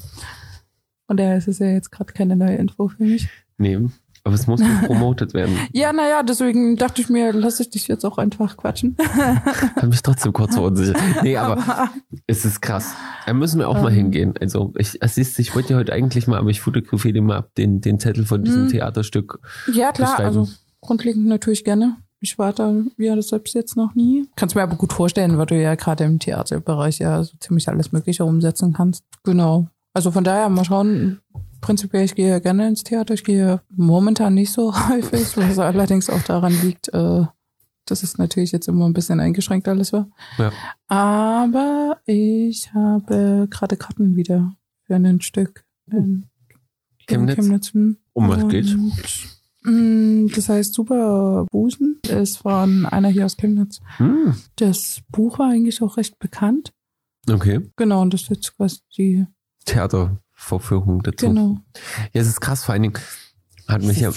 [1.08, 3.28] von daher ist es ja jetzt gerade keine neue Info für mich.
[3.58, 3.80] Nee.
[4.26, 5.56] Aber es muss promotet werden.
[5.72, 8.98] Ja, naja, deswegen dachte ich mir, lass ich dich jetzt auch einfach quatschen.
[9.76, 10.98] Hab mich trotzdem kurz verunsichert.
[11.22, 11.90] Nee, aber,
[12.26, 12.96] es ist krass.
[13.28, 13.96] Da müssen wir auch mal Ähm.
[13.98, 14.34] hingehen.
[14.42, 17.38] Also, ich, es ist, ich wollte ja heute eigentlich mal, aber ich fotografiere dir mal
[17.38, 18.70] ab den, den Zettel von diesem Hm.
[18.70, 19.40] Theaterstück.
[19.72, 20.48] Ja, klar, also
[20.82, 21.98] grundlegend natürlich gerne.
[22.20, 24.26] Ich war da ja das selbst jetzt noch nie.
[24.36, 27.92] Kannst mir aber gut vorstellen, weil du ja gerade im Theaterbereich ja so ziemlich alles
[27.92, 29.04] Mögliche umsetzen kannst.
[29.24, 29.68] Genau.
[29.94, 31.20] Also von daher mal schauen.
[31.66, 33.14] Prinzipiell, ich gehe ja gerne ins Theater.
[33.14, 37.26] Ich gehe momentan nicht so häufig, was allerdings auch daran liegt, äh,
[37.86, 40.08] dass es natürlich jetzt immer ein bisschen eingeschränkt alles war.
[40.38, 40.52] Ja.
[40.88, 46.26] Aber ich habe gerade Karten wieder für ein Stück in
[47.08, 47.36] Chemnitz?
[47.36, 47.74] Chemnitz.
[47.74, 47.98] hm.
[48.14, 48.76] Um was geht's?
[49.64, 53.80] Mm, Das heißt Super Busen ist von einer hier aus Chemnitz.
[53.98, 56.72] Hm, Das Buch war eigentlich auch recht bekannt.
[57.30, 57.62] okay.
[57.76, 59.26] Genau, und das ist jetzt quasi die,
[60.46, 61.28] Theatervorführung dazu.
[61.28, 61.58] genau.
[62.14, 63.00] Ja, es ist krass, vor allen Dingen
[63.68, 64.12] hat mich ja,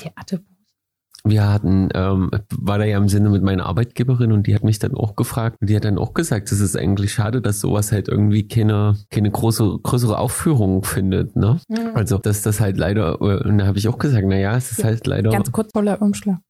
[1.25, 4.79] wir hatten, ähm, war da ja im Sinne mit meiner Arbeitgeberin und die hat mich
[4.79, 7.93] dann auch gefragt und die hat dann auch gesagt, es ist eigentlich schade, dass sowas
[7.93, 11.61] halt irgendwie keine, keine große, größere Aufführung findet, ne?
[11.95, 14.71] Also, dass das halt leider, äh, und da habe ich auch gesagt, na ja, es
[14.73, 16.41] ist Ja, halt leider, Ganz kurz, Paula Irmschler.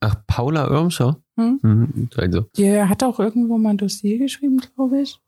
[0.00, 1.60] ach, Paula Irmscher, Hm?
[1.62, 5.20] mhm, also, Die hat auch irgendwo mal ein Dossier geschrieben, glaube ich.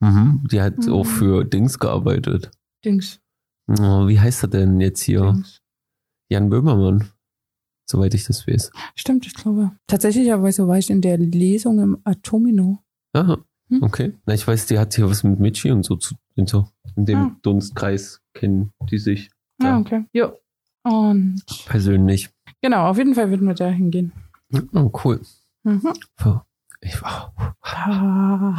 [0.00, 0.92] mhm, die hat Mhm.
[0.92, 2.50] auch für Dings gearbeitet.
[2.84, 3.20] Dings.
[3.80, 5.32] Oh, wie heißt er denn jetzt hier?
[5.32, 5.60] Dings.
[6.30, 7.10] Jan Böhmermann,
[7.88, 8.70] soweit ich das weiß.
[8.94, 9.72] Stimmt, ich glaube.
[9.86, 12.78] Tatsächlicherweise war ich in der Lesung im Atomino.
[13.14, 13.82] Aha, Hm.
[13.82, 14.12] okay.
[14.26, 17.04] Na, ich weiß, die hat hier was mit Michi und so zu, in, so, in
[17.06, 17.36] dem Ah.
[17.42, 19.30] Dunstkreis kennen die sich
[19.60, 19.78] Ah, Ja.
[19.78, 20.04] okay.
[20.12, 20.32] Jo.
[20.84, 22.30] Und persönlich.
[22.60, 24.12] genau, auf jeden Fall würden wir da hingehen.
[24.74, 25.20] Oh, cool.
[25.64, 25.92] Mhm.
[26.20, 26.40] So.
[26.84, 27.32] Ich war.
[27.62, 28.54] Ah.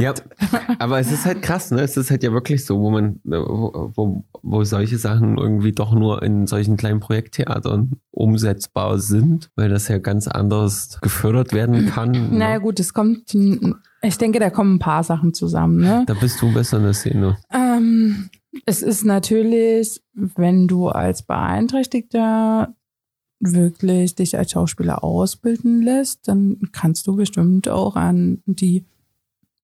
[0.00, 0.14] ja,
[0.78, 1.80] aber es ist halt krass, ne?
[1.80, 6.22] Es ist halt ja wirklich so, wo man, wo, wo, solche Sachen irgendwie doch nur
[6.22, 12.38] in solchen kleinen Projekttheatern umsetzbar sind, weil das ja ganz anders gefördert werden kann.
[12.38, 12.60] Naja ne?
[12.60, 13.34] gut, es kommt,
[14.02, 15.78] ich denke, da kommen ein paar Sachen zusammen.
[15.80, 16.04] Ne?
[16.06, 17.36] Da bist du besser in der Szene.
[17.52, 18.30] Ähm,
[18.64, 22.74] es ist natürlich, wenn du als Beeinträchtigter
[23.40, 28.84] wirklich dich als Schauspieler ausbilden lässt, dann kannst du bestimmt auch an die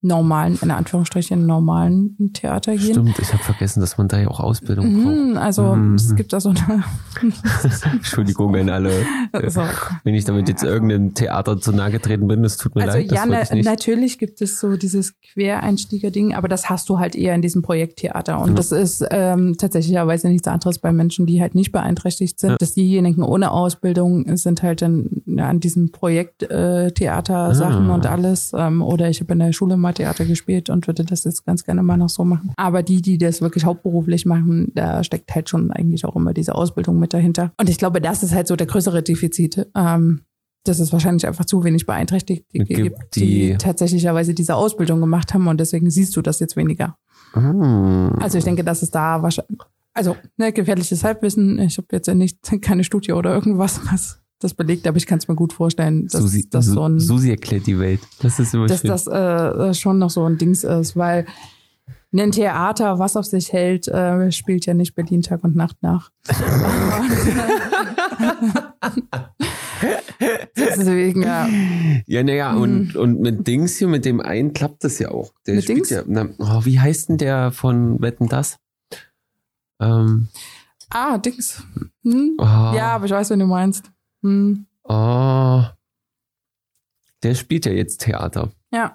[0.03, 2.93] normalen, in Anführungsstrichen normalen Theater gehen.
[2.93, 5.15] Stimmt, ich habe vergessen, dass man da ja auch Ausbildung braucht.
[5.17, 5.95] Mhm, also Mhm.
[5.97, 6.85] es gibt da so eine
[7.93, 8.93] Entschuldigung an alle,
[9.33, 9.63] äh, so.
[10.05, 13.11] wenn ich damit jetzt irgendeinem Theater zu nahe getreten bin, das tut mir Also leid,
[13.13, 17.43] das ja, natürlich gibt es so dieses Quereinsteiger-Ding, aber das hast du halt eher in
[17.43, 18.41] diesem Projekttheater.
[18.41, 18.55] Und Ja.
[18.55, 22.51] das ist ähm, tatsächlicherweise nichts anderes bei Menschen, die halt nicht beeinträchtigt sind.
[22.51, 22.57] Ja.
[22.57, 27.95] Dass diejenigen ohne Ausbildung sind halt dann ja, an diesen Projekttheater-Sachen Ah.
[27.95, 28.53] und alles.
[28.57, 31.65] Ähm, oder ich habe in der Schule mal Theater gespielt und würde das jetzt ganz
[31.65, 32.53] gerne mal noch so machen.
[32.57, 36.55] Aber die, die das wirklich hauptberuflich machen, da steckt halt schon eigentlich auch immer diese
[36.55, 37.53] Ausbildung mit dahinter.
[37.59, 39.67] Und ich glaube, das ist halt so der größere Defizit.
[39.77, 40.23] Ähm,
[40.65, 43.21] dass es wahrscheinlich einfach zu wenig Beeinträchtigte Gibt, die-
[43.53, 46.99] die tatsächlicherweise diese Ausbildung gemacht haben und deswegen siehst du das jetzt weniger.
[47.33, 48.13] Hm.
[48.21, 49.59] Also ich denke, dass es da wahrscheinlich,
[49.95, 54.55] also ne, gefährliches Halbwissen, ich habe jetzt ja nicht keine Studie oder irgendwas, was das
[54.55, 57.67] belegt, aber ich kann es mir gut vorstellen, dass Susi, das so ein, Susi erklärt
[57.67, 58.01] die Welt.
[58.21, 58.91] Das ist immer dass schön.
[58.91, 61.27] das äh, schon noch so ein Dings ist, weil
[62.13, 66.11] ein Theater, was auf sich hält, äh, spielt ja nicht Berlin Tag und Nacht nach.
[70.57, 71.49] Deswegen, ja.
[72.07, 75.33] ja, naja, und, und mit Dings hier, mit dem einen klappt das ja auch.
[75.47, 75.91] Der Mit Dings?
[75.91, 78.59] ja, na, oh, wie heißt denn der von Wetten das?
[79.81, 80.29] Ähm,
[80.91, 81.63] Ah, Dings.
[82.03, 82.37] Hm?
[82.39, 83.91] oh, Ja, aber ich weiß, wen du meinst.
[84.23, 84.67] Hm.
[84.85, 85.63] oh,
[87.23, 88.51] der spielt ja jetzt Theater.
[88.73, 88.95] Ja.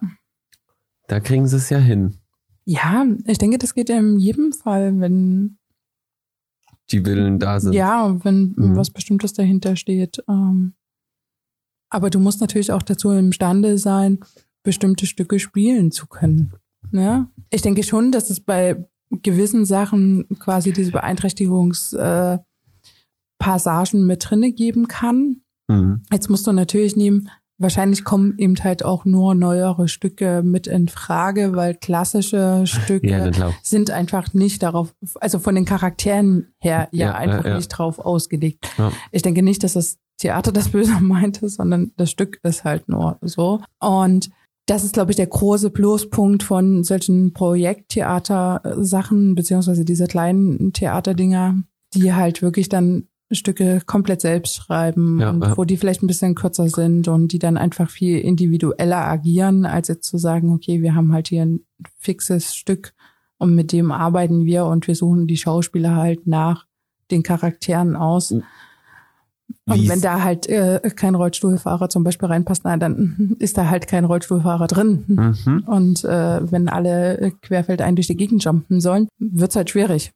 [1.07, 2.17] Da kriegen sie es ja hin.
[2.65, 5.57] Ja, ich denke, das geht in jedem Fall, wenn,
[6.91, 7.73] Die Willen da sind.
[7.73, 8.75] ja, wenn Mhm.
[8.75, 10.23] was Bestimmtes dahinter steht.
[10.27, 10.73] Ähm,
[11.89, 14.19] aber du musst natürlich auch dazu imstande sein,
[14.63, 16.53] bestimmte Stücke spielen zu können.
[16.91, 17.29] Ja?
[17.51, 22.43] Ich denke schon, dass es bei gewissen Sachen quasi diese Beeinträchtigungspassagen äh,
[23.39, 25.41] Passagen mit drinne geben kann.
[25.67, 26.03] Mhm.
[26.11, 30.87] Jetzt musst du natürlich nehmen, wahrscheinlich kommen eben halt auch nur neuere Stücke mit in
[30.87, 33.53] Frage, weil klassische Stücke Ja, na klar.
[33.63, 37.99] sind einfach nicht darauf, also von den Charakteren her ja, Ja, einfach ja, nicht drauf
[37.99, 38.69] ausgelegt.
[39.11, 43.17] Ich denke nicht, dass das Theater das Böse meinte, sondern das Stück ist halt nur
[43.21, 43.61] so.
[43.79, 44.29] Und
[44.67, 51.61] das ist, glaube ich, der große Pluspunkt von solchen Projekttheater-Sachen, beziehungsweise diese kleinen Theaterdinger,
[51.93, 55.57] die halt wirklich dann Stücke komplett selbst schreiben Ja, und ja.
[55.57, 59.87] wo die vielleicht ein bisschen kürzer sind und die dann einfach viel individueller agieren, als
[59.87, 61.61] jetzt zu sagen, okay, wir haben halt hier ein
[61.97, 62.93] fixes Stück
[63.37, 66.65] und mit dem arbeiten wir und wir suchen die Schauspieler halt nach
[67.11, 68.33] den Charakteren aus.
[69.67, 73.69] Wie Und wenn da halt äh, kein Rollstuhlfahrer zum Beispiel reinpasst, na, dann ist da
[73.69, 75.03] halt kein Rollstuhlfahrer drin.
[75.07, 75.63] Mhm.
[75.65, 80.11] Und äh, wenn alle querfeldein durch die Gegend jumpen sollen, wird's halt schwierig.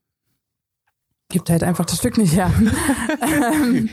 [1.31, 2.51] Gibt halt einfach das Stück nicht her.
[3.21, 3.87] ähm,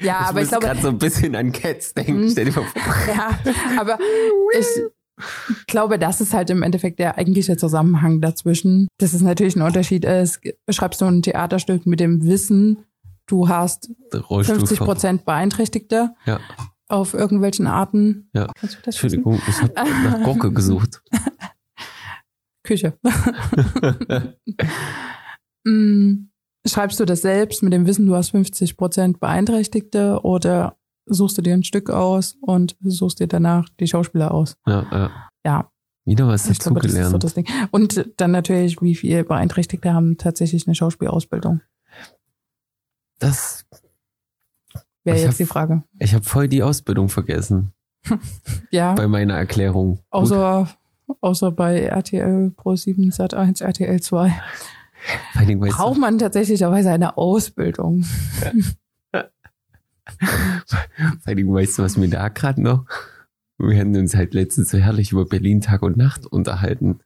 [0.00, 2.22] ja, aber ich glaube, gerade so ein bisschen an Cats denken.
[2.22, 2.30] Mhm.
[2.30, 2.82] Stell dir mal vor.
[3.14, 3.38] ja,
[3.80, 3.98] aber
[4.56, 4.66] ich
[5.66, 8.86] glaube, das ist halt im Endeffekt der eigentliche Zusammenhang dazwischen.
[8.98, 10.40] Dass es natürlich ein Unterschied ist.
[10.68, 12.84] Schreibst du ein Theaterstück mit dem Wissen,
[13.26, 14.84] du hast Der 50 Rollstuhlfahrer.
[14.84, 16.38] Prozent Beeinträchtigte Ja,
[16.86, 18.28] auf irgendwelchen Arten.
[18.32, 18.46] ja.
[18.60, 18.94] Kannst du das?
[18.94, 21.02] Entschuldigung, ich habe nach Gurke gesucht.
[22.62, 22.96] Küche.
[25.68, 26.28] Mm,
[26.66, 30.76] Schreibst du das selbst mit dem Wissen, du hast 50 Prozent Beeinträchtigte oder
[31.06, 34.56] suchst du dir ein Stück aus und suchst dir danach die Schauspieler aus?
[34.66, 35.10] Ja, ja.
[35.44, 35.70] Ja,
[36.04, 37.22] Wieder was ist so dazugelernt.
[37.22, 37.46] das Ding.
[37.70, 41.60] Und dann natürlich, wie viele Beeinträchtigte haben tatsächlich eine Schauspielausbildung?
[43.18, 43.64] Das,
[45.04, 45.82] Wäre jetzt hab- die Frage.
[45.98, 47.72] ich habe voll die Ausbildung vergessen
[48.70, 49.96] Ja, bei meiner Erklärung.
[49.96, 50.04] Gut.
[50.10, 50.68] außer,
[51.20, 54.34] außer bei RTL Pro 7, Sat 1, RTL 2.
[55.76, 58.04] Braucht man tatsächlicherweise eine Ausbildung?
[61.24, 62.84] vor Dingen, weißt du, was mir da gerade noch?
[63.58, 67.00] Wir hatten uns halt letztens so herrlich über Berlin Tag und Nacht unterhalten.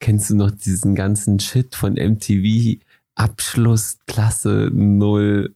[0.00, 2.78] Kennst du noch diesen ganzen Shit von MTV?
[3.14, 5.54] Abschluss, Klasse, Null,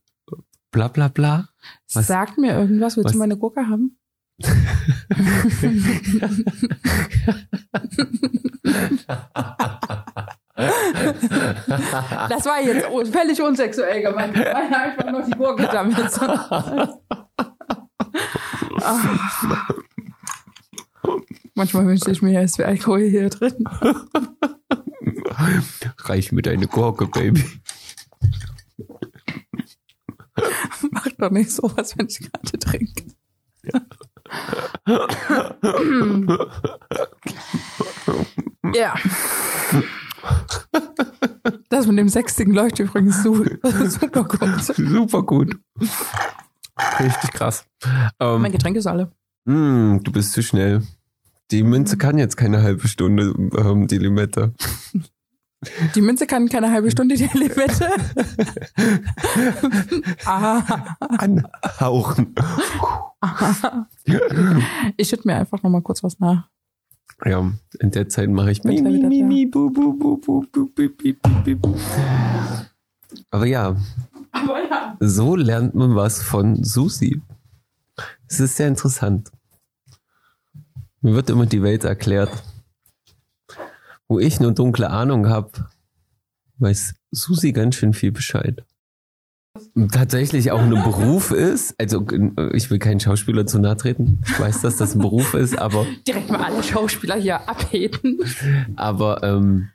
[0.73, 1.49] bla bla bla?
[1.93, 3.97] Was- Sagt mir irgendwas, willst was- du meine Gurke haben?
[10.55, 14.37] Das war jetzt völlig unsexuell gemeint.
[14.37, 15.97] Ich meine einfach nur die Gurke damit.
[18.83, 18.99] Ah.
[21.55, 23.65] Manchmal wünschte ich mir, es wäre Alkohol hier drin.
[25.99, 27.45] Reich mir deine Gurke, Baby.
[30.91, 33.05] Mach doch nicht sowas, wenn ich gerade trinke.
[38.75, 38.95] ja.
[41.69, 43.45] Das mit dem Sechstigen läuft übrigens su
[43.89, 44.63] super gut.
[44.77, 45.59] Super gut.
[47.01, 47.65] Richtig krass.
[48.21, 49.11] Ähm, Mein Getränk ist alle.
[49.45, 50.83] Mm, du bist zu schnell.
[51.51, 54.55] Die Münze kann jetzt keine halbe Stunde, ähm, die Limette.
[55.95, 57.89] Die Münze kann keine halbe Stunde die Limette.
[60.25, 62.35] ah, Anhauchen.
[64.97, 66.49] ich schütte mir einfach noch mal kurz was nach.
[67.25, 69.27] Ja, in der Zeit mache ich mi, mi, wieder mi, da.
[69.27, 70.89] mi, bu, bu, bu, bu, bu, bu, bi,
[71.45, 71.69] bi, bi.
[73.31, 73.77] Aber ja,
[74.33, 74.97] Aber ja.
[75.01, 77.21] so lernt man was von Susi.
[78.29, 79.31] Es ist sehr interessant.
[81.01, 82.43] Mir wird immer die Welt erklärt.
[84.09, 85.51] Wo ich nur dunkle Ahnung habe,
[86.59, 88.65] weiß Susi ganz schön viel Bescheid.
[89.91, 94.39] Tatsächlich auch ein Beruf ist, also äh, ich will keinen Schauspieler zu nahe treten, ich
[94.39, 98.19] weiß, dass das ein Beruf ist, aber Direkt mal alle Schauspieler hier abheben.
[98.77, 99.71] aber ähm,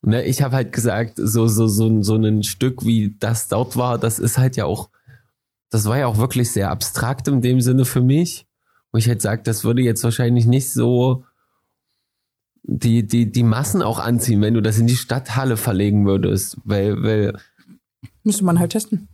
[0.00, 3.98] ne, ich habe halt gesagt, so so so so ein Stück wie das dort war,
[3.98, 4.88] das ist halt ja auch,
[5.68, 8.46] das war ja auch wirklich sehr abstrakt in dem Sinne für mich,
[8.92, 11.24] wo ich halt sage, das würde jetzt wahrscheinlich nicht so
[12.62, 17.02] die die die Massen auch anziehen, wenn du das in die Stadthalle verlegen würdest, weil
[17.02, 17.38] weil
[18.22, 19.08] Müsste man halt testen.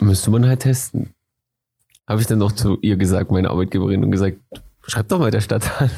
[0.00, 1.14] Müsste man halt testen.
[2.06, 4.38] Habe ich dann noch zu ihr gesagt, meine Arbeitgeberin, und gesagt,
[4.86, 5.90] schreib doch mal der Stadthalle.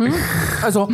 [0.00, 0.12] Hm?
[0.62, 0.88] Also,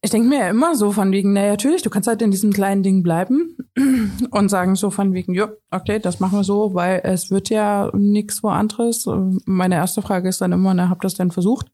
[0.00, 2.52] ich denke mir ja immer so von wegen, naja, natürlich, du kannst halt in diesem
[2.52, 3.56] kleinen Ding bleiben
[4.30, 7.90] und sagen so von wegen, ja, okay, das machen wir so, weil es wird ja
[7.94, 9.08] nichts wo anderes.
[9.44, 11.72] Meine erste Frage ist dann immer, na, habt ihr das denn versucht?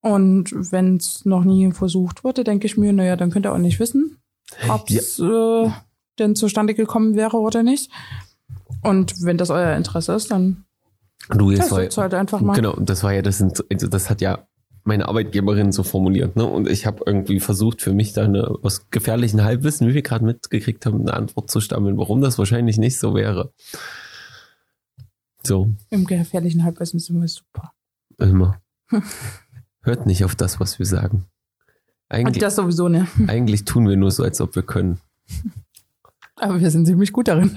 [0.00, 3.58] Und wenn es noch nie versucht wurde, denke ich mir, naja, dann könnt ihr auch
[3.58, 4.18] nicht wissen,
[4.68, 5.70] ob es äh,
[6.18, 7.90] denn zustande gekommen wäre oder nicht.
[8.82, 10.66] Und wenn das euer Interesse ist, dann
[11.30, 12.54] Du, jetzt war, halt einfach mal.
[12.54, 14.46] Genau, und das war ja das, also das hat ja
[14.84, 16.44] meine Arbeitgeberin so formuliert, ne?
[16.44, 20.24] Und ich habe irgendwie versucht, für mich da eine, aus gefährlichen Halbwissen, wie wir gerade
[20.24, 23.52] mitgekriegt haben, eine Antwort zu stammeln, warum das wahrscheinlich nicht so wäre.
[25.42, 27.72] So, Im gefährlichen Halbwissen sind wir super.
[28.18, 28.60] immer.
[29.82, 31.26] Hört nicht auf das, was wir sagen.
[32.08, 33.08] Und Eigentlich, das sowieso, ne?
[33.26, 35.00] eigentlich tun wir nur so, als ob wir können.
[36.38, 37.56] Aber wir sind ziemlich gut darin.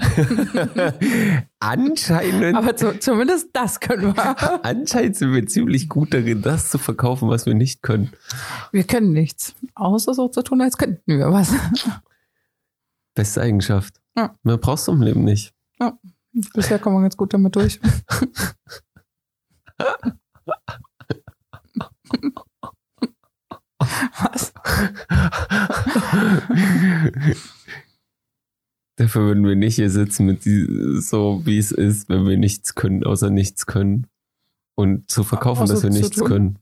[1.60, 4.64] Anscheinend, Aber zu, zumindest das können wir.
[4.64, 8.10] anscheinend sind wir ziemlich gut darin, das zu verkaufen, was wir nicht können.
[8.72, 9.54] Wir können nichts.
[9.74, 11.52] Außer so zu tun, als könnten wir was.
[13.14, 14.00] Beste Eigenschaft.
[14.16, 14.34] Ja.
[14.42, 15.52] Mehr brauchst du im Leben nicht.
[16.54, 17.80] Bisher kommen wir ganz gut damit durch.
[24.22, 24.52] Was?
[29.00, 30.66] Dafür würden wir nicht hier sitzen mit die,
[31.00, 34.06] so wie es ist, wenn wir nichts können, außer nichts können.
[34.74, 36.28] Und zu verkaufen, Außer dass wir nichts tun.
[36.28, 36.58] können.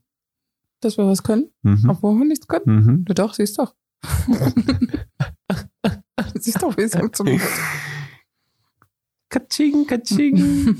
[0.79, 1.89] Dass wir was können, Mhm.
[1.89, 2.63] obwohl wir nichts können.
[2.65, 3.03] Mhm.
[3.03, 3.75] Du doch, siehst doch.
[6.35, 7.41] siehst doch, wie es funktioniert.
[9.29, 10.77] Katsching, katsching.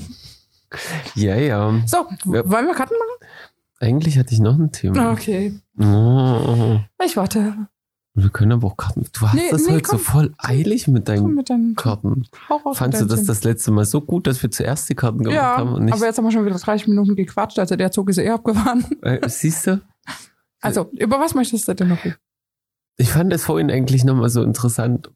[1.14, 1.82] ja, ja.
[1.86, 1.98] So,
[2.32, 2.50] Ja.
[2.50, 3.28] wollen wir Karten machen?
[3.80, 5.12] Eigentlich hatte ich noch ein Thema.
[5.12, 5.60] Okay.
[5.78, 7.68] Oh, Ich warte.
[8.14, 9.06] Wir können aber auch Karten.
[9.12, 10.00] Du hast Nee, das nee, heute so komm.
[10.04, 12.24] voll eilig mit deinen mit deinen Karten.
[12.72, 15.56] Fandst du das das letzte Mal so gut, dass wir zuerst die Karten gemacht Ja,
[15.56, 15.94] haben und nicht?
[15.94, 18.84] aber jetzt haben wir schon wieder 30 Minuten gequatscht, also der Zug ist eh abgefahren.
[19.02, 19.80] äh, siehst du?
[20.62, 22.16] Also, über was möchtest du denn noch reden?
[22.98, 25.10] Ich fand es vorhin eigentlich nochmal so interessant.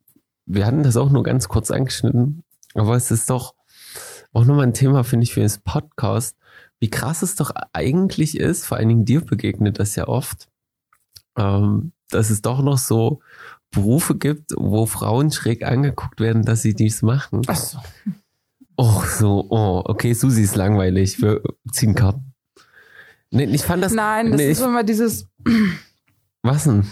[0.46, 3.54] Wir hatten das auch nur ganz kurz angeschnitten, aber es ist doch
[4.32, 6.38] auch nochmal ein Thema, finde ich, für das Podcast,
[6.80, 10.48] wie krass es doch eigentlich ist, vor allen Dingen dir begegnet das ja oft,
[11.36, 13.20] ähm, dass es doch noch so
[13.70, 17.42] Berufe gibt, wo Frauen schräg angeguckt werden, dass sie dies machen.
[17.46, 17.78] Achso.
[18.76, 22.34] Oh, so, oh, okay, Susi ist langweilig, wir ziehen Karten.
[23.30, 25.28] Nee, ich fand das, Nein, das nee, ist ich, immer dieses,
[26.42, 26.84] was denn?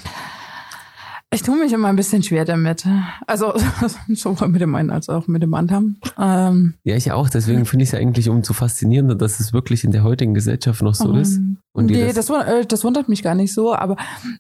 [1.33, 2.87] Ich tue mich immer ein bisschen schwer damit.
[3.27, 3.53] Also,
[4.09, 5.99] sowohl mit dem einen als auch mit dem anderen.
[6.19, 7.29] Ähm, Ja, ich auch.
[7.29, 10.83] Deswegen finde ich es ja eigentlich umso faszinierender, dass es wirklich in der heutigen Gesellschaft
[10.83, 11.37] noch so ist.
[11.39, 13.97] ähm, Und die nee, das- das, äh, das wundert mich gar nicht so, aber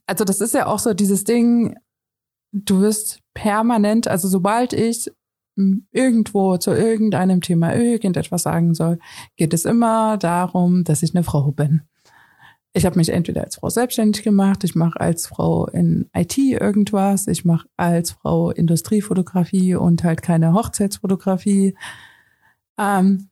[0.06, 1.76] also das ist ja auch so dieses Ding,
[2.52, 5.10] du wirst permanent, also sobald ich
[5.56, 8.98] m, irgendwo zu irgendeinem Thema irgendetwas sagen soll,
[9.36, 11.82] geht es immer darum, dass ich eine Frau bin.
[12.74, 17.26] Ich habe mich entweder als Frau selbstständig gemacht, ich mache als Frau in IT irgendwas,
[17.26, 21.76] ich mache als Frau Industriefotografie und halt keine Hochzeitsfotografie.
[22.78, 23.28] Ähm,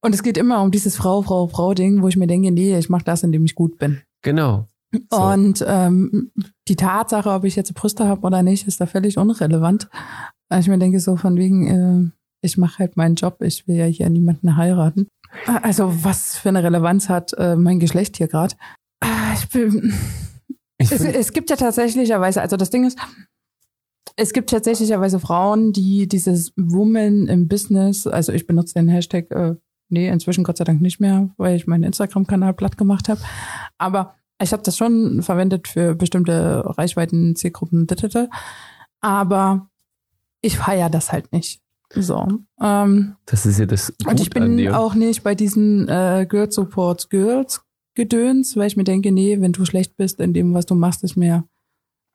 [0.00, 2.88] und es geht immer um dieses Frau, Frau, Frau-Ding, wo ich mir denke, nee, ich
[2.88, 4.00] mache das, indem ich gut bin.
[4.22, 4.66] Genau.
[5.10, 5.20] So.
[5.20, 6.32] Und ähm,
[6.66, 9.88] die Tatsache, ob ich jetzt Brüste habe oder nicht, ist da völlig unrelevant.
[10.48, 13.76] Weil ich mir denke, so von wegen, äh, ich mache halt meinen Job, ich will
[13.76, 15.08] ja hier niemanden heiraten.
[15.46, 18.54] Also was für eine Relevanz hat äh, mein Geschlecht hier gerade?
[19.34, 19.94] Ich bin,
[20.78, 22.98] Ich es, es gibt ja tatsächlicherweise, also das Ding ist,
[24.16, 29.56] es gibt tatsächlicherweise Frauen, die dieses Woman im Business, also ich benutze den Hashtag, äh,
[29.88, 33.20] nee, inzwischen Gott sei Dank nicht mehr, weil ich meinen Instagram-Kanal platt gemacht habe.
[33.76, 37.88] Aber ich habe das schon verwendet für bestimmte Reichweiten, Zielgruppen,
[39.00, 39.68] aber
[40.40, 41.60] ich feiere das halt nicht.
[41.92, 42.26] So.
[42.60, 46.26] Ähm, das ist ja das und Gut ich an bin auch nicht bei diesen äh,
[46.28, 47.62] Girl Supports Girls
[47.94, 51.02] Gedöns, weil ich mir denke, nee, wenn du schlecht bist in dem, was du machst,
[51.02, 51.48] ist mir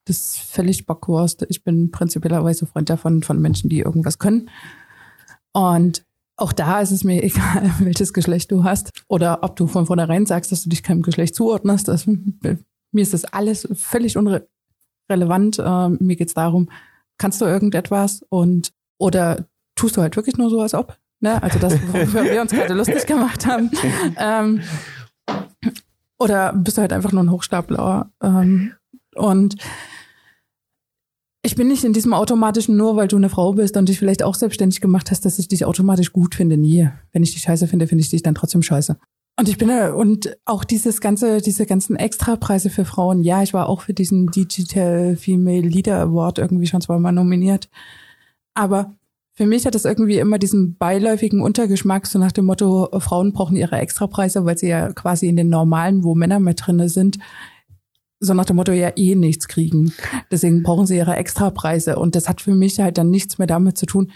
[0.06, 1.46] das völlig Bockwurst.
[1.50, 4.50] Ich bin prinzipiellerweise Freund davon, von Menschen, die irgendwas können.
[5.54, 6.06] Und
[6.38, 10.26] auch da ist es mir egal, welches Geschlecht du hast oder ob du von vornherein
[10.26, 11.88] sagst, dass du dich keinem Geschlecht zuordnest.
[11.88, 12.58] Das, mir
[13.02, 15.62] ist das alles völlig unrelevant.
[15.64, 16.70] Ähm, mir geht's darum,
[17.18, 20.98] kannst du irgendetwas und oder tust du halt wirklich nur so, als ob.
[21.20, 21.42] Ne?
[21.42, 23.72] Also das, worüber wir uns gerade lustig gemacht haben.
[24.18, 24.62] Ähm,
[26.20, 28.12] oder bist du halt einfach nur ein Hochstapler.
[28.22, 28.74] Ähm,
[29.16, 29.56] und
[31.46, 34.24] ich bin nicht in diesem automatischen, nur weil du eine Frau bist und dich vielleicht
[34.24, 36.58] auch selbstständig gemacht hast, dass ich dich automatisch gut finde.
[36.58, 36.90] Nie.
[37.12, 38.98] Wenn ich dich scheiße finde, finde ich dich dann trotzdem scheiße.
[39.38, 43.24] Und ich bin und auch dieses ganze, diese ganzen Extrapreise für Frauen.
[43.24, 47.70] Ja, ich war auch für diesen Digital Female Leader Award irgendwie schon zweimal nominiert.
[48.54, 48.96] Aber
[49.36, 53.56] für mich hat das irgendwie immer diesen beiläufigen Untergeschmack, so nach dem Motto, Frauen brauchen
[53.56, 57.18] ihre Extrapreise, weil sie ja quasi in den normalen, wo Männer mit drinne sind,
[58.20, 59.94] so nach dem Motto ja eh nichts kriegen.
[60.32, 61.98] Deswegen brauchen sie ihre Extrapreise.
[61.98, 64.12] Und das hat für mich halt dann nichts mehr damit zu tun,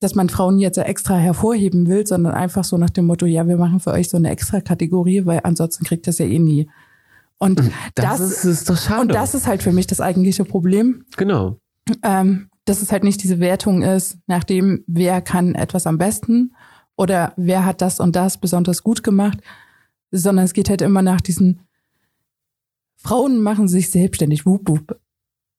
[0.00, 3.56] dass man Frauen jetzt extra hervorheben will, sondern einfach so nach dem Motto, ja, wir
[3.56, 6.68] machen für euch so eine extra Kategorie, weil ansonsten kriegt das ja eh nie.
[7.38, 7.58] Und
[7.94, 9.00] das, das, ist, ist doch schade.
[9.00, 11.58] und das ist halt für mich das eigentliche Problem, genau.
[12.02, 16.54] ähm, dass es halt nicht diese Wertung ist, nachdem wer kann etwas am besten
[16.96, 19.38] oder wer hat das und das besonders gut gemacht,
[20.10, 21.60] sondern es geht halt immer nach diesen
[22.96, 25.00] Frauen machen sich selbstständig, wup, wup.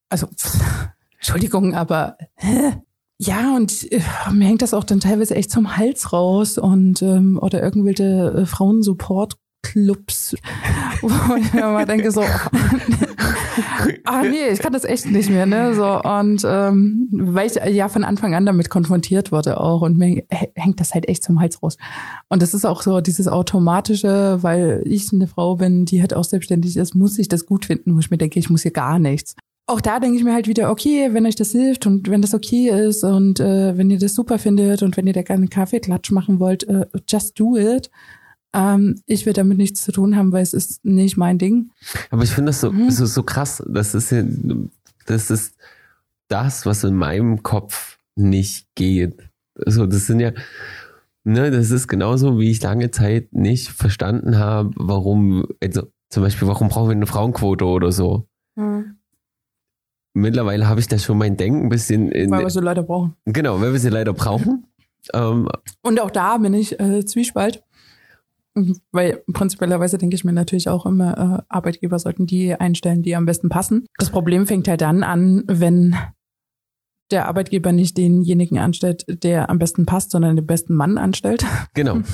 [0.10, 0.28] Also,
[1.18, 2.82] Entschuldigung, aber hä?
[3.20, 7.40] ja, und äh, mir hängt das auch dann teilweise echt zum Hals raus und ähm,
[7.42, 8.46] oder irgendwelche äh,
[9.68, 10.36] Frauen-Support-Clubs,
[11.02, 12.22] wo ich mir mal denke, so,
[14.06, 15.74] ah nee, ich kann das echt nicht mehr, ne?
[15.74, 20.24] So und ähm, weil ich ja von Anfang an damit konfrontiert wurde auch und mir
[20.30, 21.78] hängt das halt echt zum Hals raus.
[22.30, 26.24] Und das ist auch so dieses automatische, weil ich eine Frau bin, die halt auch
[26.24, 29.00] selbstständig ist, muss ich das gut finden, wo ich mir denke, ich muss hier gar
[29.00, 29.36] nichts.
[29.70, 32.34] Auch da denke ich mir halt wieder, okay, wenn euch das hilft und wenn das
[32.34, 35.50] okay ist und äh, wenn ihr das super findet und wenn ihr da gerne einen
[35.50, 37.90] Kaffeeklatsch machen wollt, äh, just do it.
[38.54, 41.72] Ähm, ich will damit nichts zu tun haben, weil es ist nicht mein Ding.
[42.10, 42.90] Aber ich finde das so, Mhm.
[42.92, 43.62] so, so krass.
[43.68, 44.24] Das ist ja,
[45.06, 45.56] das ist
[46.30, 49.30] das, was in meinem Kopf nicht geht.
[49.66, 50.32] Also das sind ja,
[51.24, 56.48] ne, das ist genauso, wie ich lange Zeit nicht verstanden habe, warum, also zum Beispiel,
[56.48, 58.28] warum brauchen wir eine Frauenquote oder so.
[58.56, 58.96] Mhm.
[60.14, 63.16] Mittlerweile habe ich da schon mein Denken ein bisschen in, Weil wir so Leute brauchen.
[63.26, 64.66] genau, weil wir sie leider brauchen.
[65.14, 65.48] Ähm,
[65.84, 67.64] Und auch da bin ich äh, Zwiespalt.
[68.58, 73.16] Mhm, Weil prinzipiellerweise denke ich mir natürlich auch immer, äh, Arbeitgeber sollten die einstellen, die
[73.16, 73.86] am besten passen.
[74.00, 75.96] Das Problem fängt halt dann an, wenn
[77.12, 81.46] der Arbeitgeber nicht denjenigen anstellt, der am besten passt, sondern den besten Mann anstellt.
[81.74, 82.00] Genau.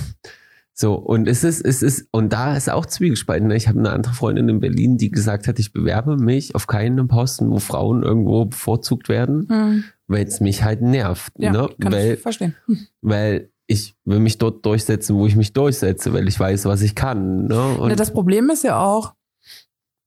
[0.76, 3.48] So, und es ist, es ist, und da ist auch zwiegespalten.
[3.48, 3.56] ne?
[3.56, 7.08] Ich habe eine andere Freundin in Berlin, die gesagt hat, ich bewerbe mich auf keinen
[7.08, 11.32] Posten, wo Frauen irgendwo bevorzugt werden, weil es mich halt nervt.
[11.38, 11.70] Ja, ne?
[11.80, 12.56] kann weil, ich verstehen.
[13.02, 16.96] Weil ich will mich dort durchsetzen, wo ich mich durchsetze, weil ich weiß, was ich
[16.96, 17.46] kann.
[17.48, 17.78] Ne?
[17.80, 19.14] Ja, das Problem ist ja auch,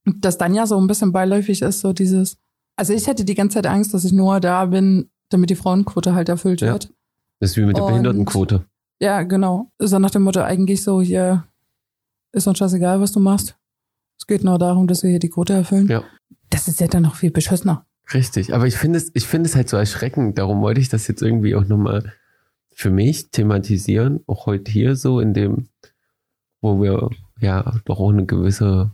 [0.04, 2.36] dass dann ja so ein bisschen beiläufig ist, so dieses,
[2.76, 6.14] also ich hätte die ganze Zeit Angst, dass ich nur da bin, damit die Frauenquote
[6.14, 6.72] halt erfüllt Ja.
[6.72, 6.92] wird.
[7.40, 8.64] das ist wie mit der Und- Behindertenquote.
[9.00, 9.70] Ja, genau.
[9.78, 11.44] So nach dem Motto eigentlich so, hier
[12.32, 13.57] ist uns scheißegal, was du machst.
[14.18, 15.86] Es geht nur darum, dass wir hier die Quote erfüllen.
[15.88, 16.02] Ja.
[16.48, 17.84] Das ist ja dann noch viel beschissener.
[18.14, 20.38] Richtig, aber ich finde es, ich finde es halt so erschreckend.
[20.38, 22.12] Darum wollte ich das jetzt irgendwie auch nochmal
[22.79, 25.68] für mich thematisieren, auch heute hier so in dem,
[26.61, 27.09] wo wir
[27.41, 28.91] ja doch auch eine gewisse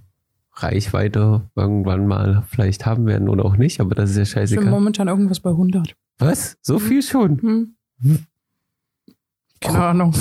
[0.55, 4.35] Reichweite irgendwann mal vielleicht haben werden oder auch nicht, aber das ist ja Ich bin
[4.43, 4.71] scheißegal.
[4.71, 5.97] momentan irgendwas bei 100.
[6.19, 6.57] Was?
[6.63, 7.75] So viel schon?
[8.01, 8.27] Hm?
[9.61, 10.15] Keine Ahnung.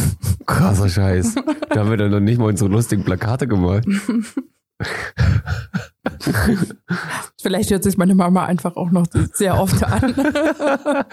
[0.47, 1.35] Krasser Scheiß.
[1.69, 3.85] Da haben wir dann noch nicht mal unsere lustigen Plakate gemacht.
[7.41, 10.13] Vielleicht hört sich meine Mama einfach auch noch sehr oft an.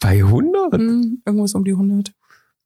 [0.00, 0.74] Bei 100?
[0.74, 2.12] Hm, Irgendwas um die 100.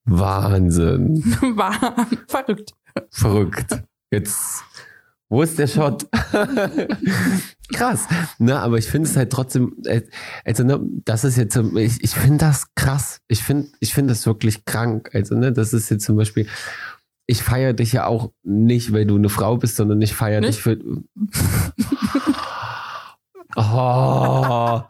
[0.05, 1.23] Wahnsinn.
[1.57, 2.73] War verrückt.
[3.11, 3.83] Verrückt.
[4.11, 4.63] Jetzt,
[5.29, 6.07] wo ist der Shot?
[7.73, 8.07] krass.
[8.39, 10.03] Ne, aber ich finde es halt trotzdem, äh,
[10.45, 13.21] also ne, das ist jetzt, ich, ich finde das krass.
[13.29, 15.11] Ich finde, ich finde das wirklich krank.
[15.15, 16.47] Also, ne, das ist jetzt zum Beispiel,
[17.27, 20.65] ich feiere dich ja auch nicht, weil du eine Frau bist, sondern ich feiere dich
[20.65, 20.79] Nicht?
[20.79, 20.79] für.
[23.55, 24.83] Oh.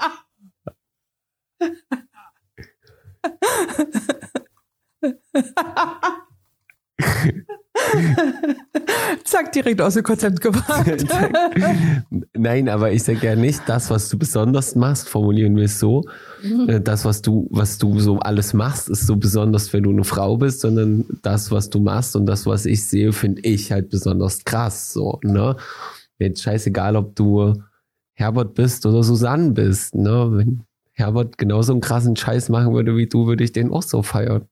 [9.25, 10.87] Zack, direkt aus dem Konzept gebracht.
[12.35, 16.05] Nein, aber ich sage ja nicht, das, was du besonders machst, formulieren wir es so.
[16.69, 20.05] Äh, Das, was du, was du so alles machst, ist so besonders, wenn du eine
[20.05, 23.89] Frau bist, sondern das, was du machst und das, was ich sehe, finde ich halt
[23.91, 24.93] besonders krass.
[24.93, 25.57] So, ne?
[26.19, 27.63] Jetzt scheißegal, ob du
[28.15, 30.29] Herbert bist oder Susanne bist, ne?
[30.33, 30.63] Wenn
[30.93, 34.47] Herbert genauso einen krassen Scheiß machen würde wie du, würde ich den auch so feiern.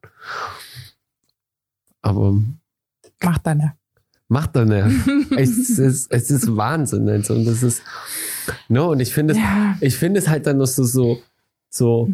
[2.03, 2.39] Aber
[3.25, 3.43] Macht.
[4.29, 5.07] Macht er nicht.
[5.37, 7.09] es, ist, es ist Wahnsinn.
[7.09, 7.83] Also, und das ist,
[8.68, 9.77] no, und ich finde es, Ja.
[9.81, 11.18] ich finde es halt dann noch so, so,
[11.68, 12.12] so,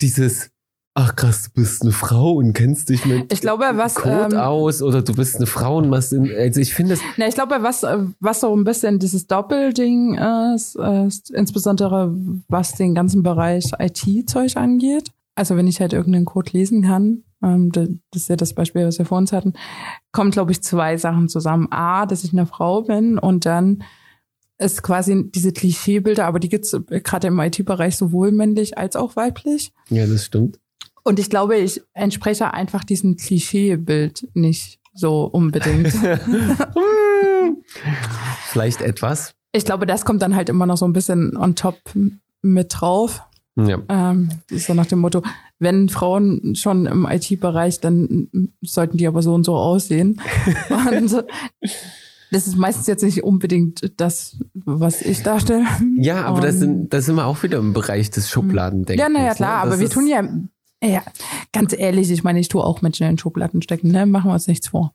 [0.00, 0.50] dieses,
[0.94, 4.40] ach krass, du bist eine Frau und kennst dich mit Ich glaube, was, Code ähm,
[4.40, 7.34] aus oder du bist eine Frau und machst, in, also ich finde es, Na, ich
[7.34, 7.84] glaube, was,
[8.20, 10.18] was so ein bisschen dieses Doppelding
[10.54, 12.14] ist, ist, insbesondere
[12.48, 15.10] was den ganzen Bereich IT-Zeug angeht.
[15.36, 18.98] Also wenn ich halt irgendeinen Code lesen kann, ähm, das ist ja das Beispiel, was
[18.98, 19.54] wir vor uns hatten,
[20.12, 21.68] kommen, glaube ich, zwei Sachen zusammen.
[21.70, 23.84] A, dass ich eine Frau bin und dann
[24.58, 29.72] ist quasi diese Klischeebilder, aber die gibt's gerade im IT-Bereich sowohl männlich als auch weiblich.
[29.88, 30.60] ja, das stimmt.
[31.02, 35.92] Und ich glaube, ich entspreche einfach diesem Klischeebild nicht so unbedingt.
[38.46, 39.34] Vielleicht etwas.
[39.52, 41.76] Ich glaube, das kommt dann halt immer noch so ein bisschen on top
[42.42, 43.22] mit drauf.
[43.56, 43.78] Ja.
[43.88, 45.22] Ähm, so nach dem Motto,
[45.58, 50.20] wenn Frauen schon im IT-Bereich, dann sollten die aber so und so aussehen.
[50.90, 51.24] und
[52.32, 55.66] das ist meistens jetzt nicht unbedingt das, was ich darstelle.
[55.96, 59.00] Ja, aber das sind, das sind wir auch wieder im Bereich des Schubladendenkens.
[59.00, 59.70] Ja, naja, klar, ne?
[59.70, 60.28] aber wir tun ja,
[60.86, 61.02] ja,
[61.52, 64.06] ganz ehrlich, ich meine, ich tue auch Menschen in Schubladen stecken, ne?
[64.06, 64.92] Machen wir uns nichts vor.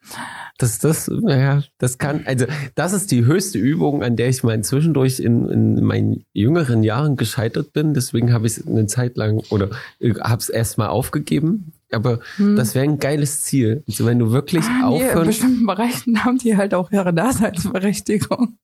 [0.58, 4.62] Das, das, naja, das kann, also das ist die höchste Übung, an der ich mal
[4.64, 7.94] zwischendurch in, in meinen jüngeren Jahren gescheitert bin.
[7.94, 9.70] Deswegen habe ich es eine Zeit lang oder
[10.22, 11.74] habe es erstmal aufgegeben.
[11.92, 13.84] Aber das wäre ein geiles Ziel.
[13.88, 14.84] Also wenn du wirklich Hm.
[14.84, 18.58] Ah, nee, in bestimmten Bereichen haben die halt auch ihre Daseinsberechtigung.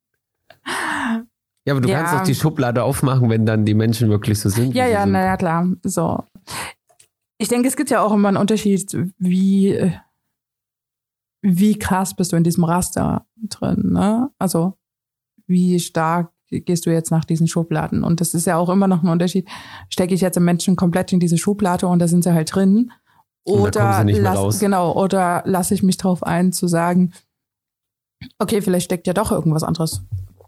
[1.67, 1.97] Ja, aber du Ja.
[2.03, 4.75] kannst doch die Schublade aufmachen, wenn dann die Menschen wirklich so sind.
[4.75, 5.67] Ja, ja, naja, klar.
[5.83, 6.23] So.
[7.37, 9.91] Ich denke, es gibt ja auch immer einen Unterschied, wie,
[11.41, 14.31] wie krass bist du in diesem Raster drin, ne?
[14.39, 14.77] Also,
[15.47, 18.03] wie stark gehst du jetzt nach diesen Schubladen?
[18.03, 19.47] Und das ist ja auch immer noch ein Unterschied.
[19.89, 22.91] Stecke ich jetzt einen Menschen komplett in diese Schublade und da sind sie halt drin?
[23.45, 24.59] Kommen Oder sie nicht mehr lass, raus.
[24.59, 27.13] genau, oder lasse ich mich drauf ein zu sagen,
[28.39, 30.03] okay, vielleicht steckt ja doch irgendwas anderes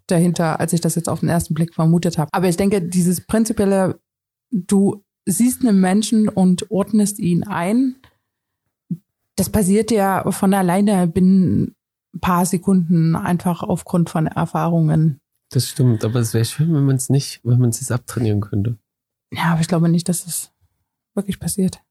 [0.08, 2.30] dahinter, als ich das jetzt auf den ersten Blick vermutet habe.
[2.32, 4.00] Aber ich denke, dieses prinzipielle
[4.50, 7.96] du siehst einen Menschen und ordnest ihn ein.
[9.36, 11.76] Das passiert ja von alleine binnen
[12.16, 15.20] ein paar Sekunden einfach aufgrund von Erfahrungen.
[15.52, 18.78] Das stimmt, aber es wäre schön, wenn man es nicht, wenn man es abtrainieren könnte.
[19.32, 20.52] Ja, aber ich glaube nicht, dass es
[21.14, 21.82] wirklich passiert.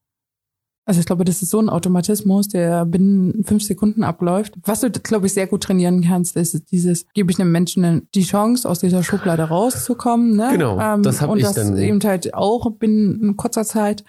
[0.87, 4.53] Also ich glaube, das ist so ein Automatismus, der binnen fünf Sekunden abläuft.
[4.63, 8.23] Was du, glaube ich, sehr gut trainieren kannst, ist dieses, gebe ich einem Menschen die
[8.23, 10.37] Chance, aus dieser Schublade rauszukommen.
[10.37, 10.47] Ne?
[10.53, 11.77] Genau, ähm, das habe Und ich das dann.
[11.77, 14.05] eben halt auch binnen kurzer Zeit.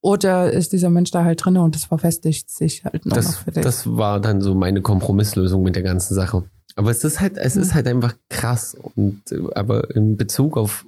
[0.00, 3.36] Oder ist dieser Mensch da halt drin und das verfestigt sich halt noch, noch das,
[3.36, 3.62] für dich.
[3.62, 6.44] das war dann so meine Kompromisslösung mit der ganzen Sache.
[6.76, 7.74] Aber es ist halt, es ist Mhm.
[7.74, 8.76] halt einfach krass.
[8.96, 10.86] Und äh, aber in Bezug auf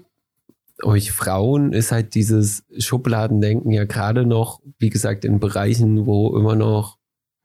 [0.83, 6.55] euch Frauen ist halt dieses Schubladendenken ja gerade noch, wie gesagt, in Bereichen, wo immer
[6.57, 6.97] noch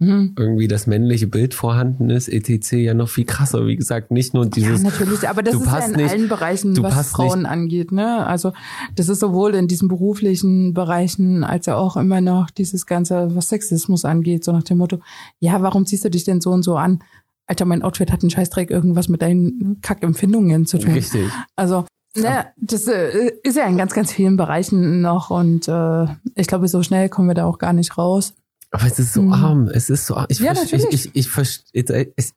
[0.03, 0.33] Mhm.
[0.35, 2.71] irgendwie das männliche Bild vorhanden ist, etc.
[2.71, 3.67] ja noch viel krasser.
[3.67, 6.81] Wie gesagt, nicht nur Ja, dieses, natürlich, aber das ist ja in nicht- allen Bereichen,
[6.81, 8.25] was Frauen angeht, ne?
[8.25, 8.51] Also
[8.95, 13.49] das ist sowohl in diesen beruflichen Bereichen als ja auch immer noch dieses ganze, was
[13.49, 14.97] Sexismus angeht, so nach dem Motto,
[15.39, 17.03] ja, warum ziehst du dich denn so und so an?
[17.45, 20.93] Alter, mein Outfit hat einen Scheißdreck irgendwas mit deinen Kackempfindungen zu tun.
[20.93, 21.29] richtig.
[21.55, 21.85] Also,
[22.15, 26.05] ne, das äh, ist ja in ganz, ganz vielen Bereichen noch und äh,
[26.35, 28.33] ich glaube, so schnell kommen wir da auch gar nicht raus.
[28.71, 29.33] Aber es ist so Mhm.
[29.33, 29.67] arm.
[29.67, 30.27] Es ist so arm.
[30.29, 30.85] Ich Ja, natürlich.
[30.91, 32.11] Ich, ich, ich verstehe.
[32.15, 32.33] Es,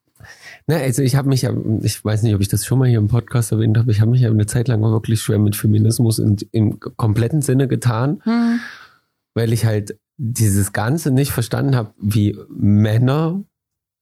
[0.66, 1.53] ne, also ich habe mich ja,
[1.83, 4.11] ich weiß nicht, ob ich das schon mal hier im Podcast erwähnt habe, ich habe
[4.11, 8.59] mich ja eine Zeit lang wirklich schwer mit Feminismus in, im kompletten Sinne getan, Hm.
[9.35, 13.43] weil ich halt dieses Ganze nicht verstanden habe, wie Männer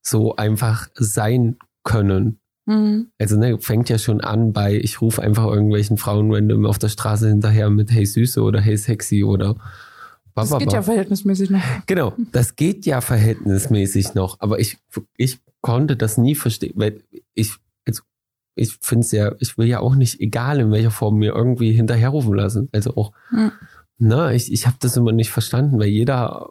[0.05, 2.39] so einfach sein können.
[2.65, 3.07] Hm.
[3.19, 6.89] Also ne, fängt ja schon an bei, ich rufe einfach irgendwelchen Frauen random auf der
[6.89, 9.55] Straße hinterher mit Hey Süße oder Hey Sexy oder
[10.35, 11.61] Das geht ja verhältnismäßig noch.
[11.85, 14.77] Genau, das geht ja verhältnismäßig noch, aber ich,
[15.17, 17.03] ich konnte das nie verstehen, weil
[17.33, 17.51] ich,
[17.85, 18.01] also
[18.55, 21.71] ich finde es ja, ich will ja auch nicht, egal in welcher Form, mir irgendwie
[21.73, 22.69] hinterherrufen lassen.
[22.71, 23.51] Also auch, Mhm.
[23.97, 26.49] na, ich, ich habe das immer nicht verstanden, weil jeder,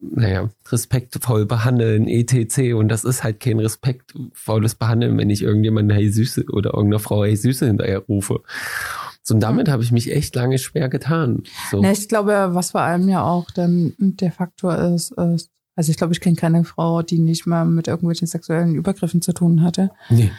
[0.00, 2.74] naja, respektvoll behandeln, etc.
[2.74, 7.24] Und das ist halt kein respektvolles Behandeln, wenn ich irgendjemanden Hey Süße oder irgendeiner Frau
[7.24, 8.40] Hey Süße hinterher rufe.
[9.22, 11.44] So, und damit habe ich mich echt lange schwer getan.
[11.70, 11.80] So.
[11.80, 15.96] Na, ich glaube, was vor allem ja auch dann der Faktor ist, ist also ich
[15.96, 19.90] glaube, ich kenne keine Frau, die nicht mal mit irgendwelchen sexuellen Übergriffen zu tun hatte.
[20.10, 20.30] Nee,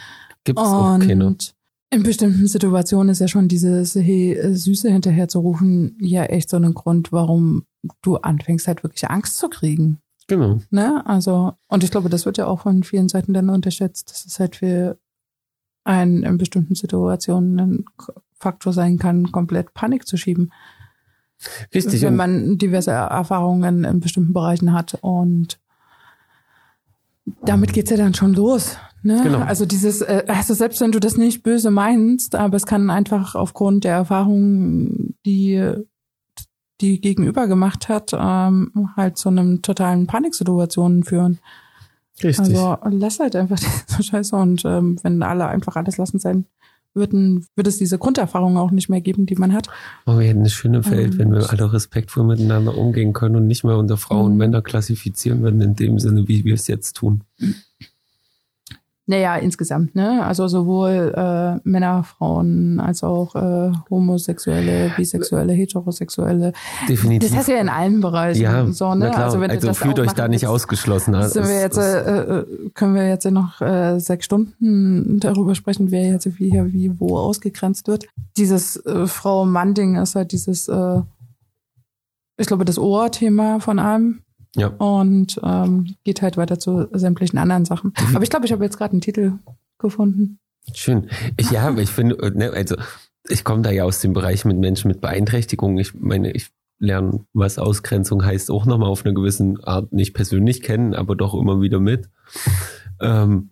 [0.43, 1.25] gibt's auch keine.
[1.25, 1.55] Und
[1.89, 6.57] in bestimmten Situationen ist ja schon dieses hey, Süße hinterher zu rufen ja echt so
[6.57, 7.65] ein Grund, warum
[8.01, 9.99] du anfängst halt wirklich Angst zu kriegen.
[10.27, 10.59] Genau.
[10.69, 11.05] Ne?
[11.05, 14.39] Also, und ich glaube, das wird ja auch von vielen Seiten dann unterschätzt, dass es
[14.39, 14.97] halt für
[15.83, 17.85] einen in bestimmten Situationen ein
[18.33, 20.51] Faktor sein kann, komplett Panik zu schieben
[21.73, 22.01] Richtig.
[22.01, 24.97] wenn man diverse Erfahrungen in bestimmten Bereichen hat.
[25.01, 25.59] Und
[27.43, 28.77] damit geht's ja dann schon los.
[29.01, 29.21] Ne?
[29.23, 29.39] Genau.
[29.39, 33.35] Also dieses, äh, also selbst wenn du das nicht böse meinst, aber es kann einfach
[33.35, 35.73] aufgrund der Erfahrungen, die
[36.83, 41.39] die Gegenüber gemacht hat, ähm, halt zu einem totalen Paniksituationen führen.
[42.21, 42.39] Richtig.
[42.39, 43.57] Also lass halt einfach
[43.89, 46.45] diese Scheiße und ähm, wenn alle einfach alles lassen sein
[46.93, 49.67] würden, würde es diese Grunderfahrung auch nicht mehr geben, die man hat.
[50.05, 53.47] Oh, wir hätten eine schöne Welt, Ähm, wenn wir alle respektvoll miteinander umgehen können und
[53.47, 54.37] nicht mehr unter Frauen und Mhm.
[54.37, 57.23] Männer klassifizieren würden in dem Sinne, wie wir es jetzt tun.
[59.05, 60.25] Naja, insgesamt, ne?
[60.25, 66.53] Also sowohl äh, Männer, Frauen als auch äh, Homosexuelle, Bisexuelle, Heterosexuelle.
[66.87, 67.29] Definitiv.
[67.29, 68.41] Das heißt ja in allen Bereichen.
[68.41, 69.13] ja, so, ne?
[69.13, 71.13] Also, wenn du das fühlt euch da nicht ausgeschlossen.
[71.15, 75.91] Ja, Sind wir jetzt, äh, äh, können wir jetzt noch äh, sechs Stunden darüber sprechen,
[75.91, 78.05] wer jetzt wie hier wie wo ausgegrenzt wird.
[78.37, 81.01] Dieses äh, Frau-Mann-Ding ist halt dieses, äh,
[82.37, 84.22] ich glaube, das Ohrthema von allem.
[84.55, 84.67] Ja.
[84.67, 87.93] Und ähm, geht halt weiter zu sämtlichen anderen Sachen.
[88.09, 88.15] Mhm.
[88.15, 89.33] Aber ich glaube, ich habe jetzt gerade einen Titel
[89.79, 90.39] gefunden.
[90.73, 91.09] Schön.
[91.37, 92.75] Ich, ja, aber ich finde, äh, ne, also
[93.27, 95.77] ich komme da ja aus dem Bereich mit Menschen mit Beeinträchtigung.
[95.77, 100.61] Ich meine, ich lerne, was Ausgrenzung heißt, auch nochmal auf eine gewisse Art nicht persönlich
[100.61, 102.09] kennen, aber doch immer wieder mit.
[102.99, 103.51] Ähm,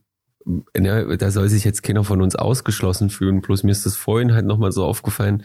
[0.77, 3.41] ne, da soll sich jetzt keiner von uns ausgeschlossen fühlen.
[3.41, 5.43] Bloß mir ist das vorhin halt nochmal so aufgefallen,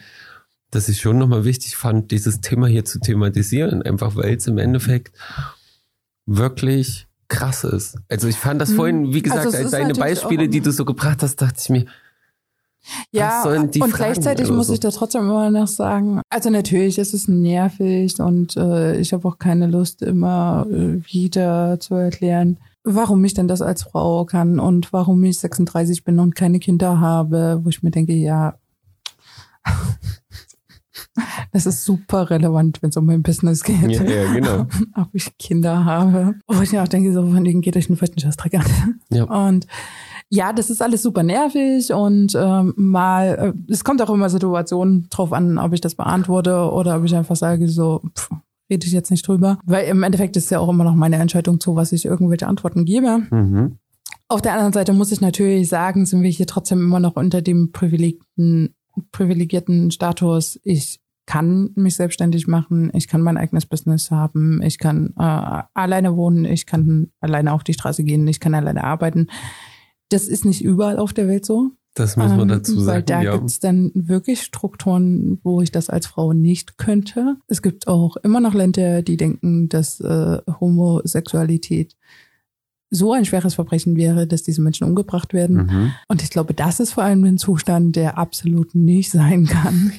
[0.71, 3.81] dass ich schon nochmal wichtig fand, dieses Thema hier zu thematisieren.
[3.81, 5.15] Einfach weil es im Endeffekt
[6.25, 7.97] wirklich krass ist.
[8.09, 8.75] Also ich fand das Mhm.
[8.75, 11.85] vorhin, wie gesagt, Also als deine Beispiele, die du so gebracht hast, dachte ich mir,
[13.11, 14.73] Ja, und Fragen gleichzeitig muss so?
[14.73, 19.27] ich da trotzdem immer noch sagen, also natürlich ist es nervig und äh, ich habe
[19.27, 24.57] auch keine Lust, immer äh, wieder zu erklären, warum ich denn das als Frau kann
[24.59, 28.57] und warum ich 36 bin und keine Kinder habe, wo ich mir denke, ja,
[31.51, 33.91] das ist super relevant, wenn es um mein Business geht.
[33.91, 34.67] Ja, ja, genau.
[34.95, 36.35] Ob ich Kinder habe.
[36.47, 38.99] Wo ich mir auch denke, so von denen geht euch feuchten Scheißdreck an.
[39.09, 39.23] Ja.
[39.23, 39.67] Und
[40.29, 45.07] Ja, das ist alles super nervig und ähm, mal, äh, es kommt auch immer Situationen
[45.09, 48.29] drauf an, ob ich das beantworte oder ob ich einfach sage, so, pff,
[48.69, 49.57] rede ich jetzt nicht drüber.
[49.65, 52.83] Weil im Endeffekt ist ja auch immer noch meine Entscheidung zu, was ich irgendwelche Antworten
[52.83, 53.19] gebe.
[53.29, 53.77] Mhm.
[54.27, 57.41] Auf der anderen Seite muss ich natürlich sagen, sind wir hier trotzdem immer noch unter
[57.41, 58.75] dem privilegierten,
[59.13, 60.59] privilegierten Status.
[60.63, 66.15] Ich kann mich selbstständig machen, ich kann mein eigenes Business haben, ich kann äh, alleine
[66.15, 69.27] wohnen, ich kann alleine auf die Straße gehen, ich kann alleine arbeiten.
[70.09, 71.71] Das ist nicht überall auf der Welt so.
[71.93, 72.87] Das muss man Ähm, dazu sagen.
[72.87, 73.35] Weil da ja.
[73.35, 77.35] gibt's dann wirklich Strukturen, wo ich das als Frau nicht könnte.
[77.47, 81.95] Es gibt auch immer noch Länder, die denken, dass äh, Homosexualität
[82.89, 85.65] so ein schweres Verbrechen wäre, dass diese Menschen umgebracht werden.
[85.65, 85.93] Mhm.
[86.07, 89.91] Und ich glaube, das ist vor allem ein Zustand, der absolut nicht sein kann.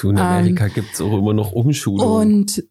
[0.00, 2.06] Du, in Amerika gibt's auch immer noch Umschulungen.
[2.06, 2.64] Ähm, Und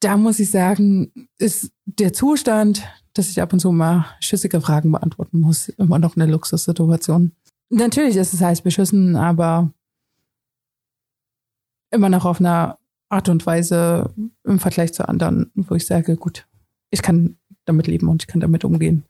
[0.00, 2.82] da muss ich sagen, ist der Zustand,
[3.14, 7.32] dass ich ab und zu mal schüssige Fragen beantworten muss, immer noch eine Luxussituation.
[7.68, 9.72] Natürlich ist es heiß beschissen, aber
[11.90, 16.46] immer noch auf einer Art und Weise im Vergleich zu anderen, wo ich sage, gut,
[16.90, 17.36] ich kann
[17.66, 19.04] damit leben und ich kann damit umgehen.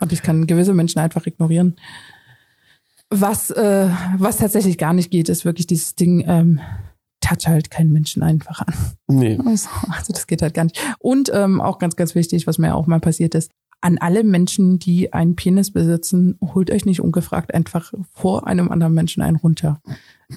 [0.00, 1.76] Und ich kann gewisse Menschen einfach ignorieren.
[3.08, 3.88] Was, äh,
[4.18, 6.60] was tatsächlich gar nicht geht, ist wirklich dieses Ding, ähm,
[7.20, 8.74] touch halt keinen Menschen einfach an.
[9.08, 9.38] nee.
[9.46, 10.78] Also, also das geht halt gar nicht.
[10.98, 13.50] Und ähm, auch ganz, ganz wichtig, was mir auch mal passiert ist,
[13.80, 18.94] an alle Menschen, die einen Penis besitzen, holt euch nicht ungefragt einfach vor einem anderen
[18.94, 19.80] Menschen einen runter.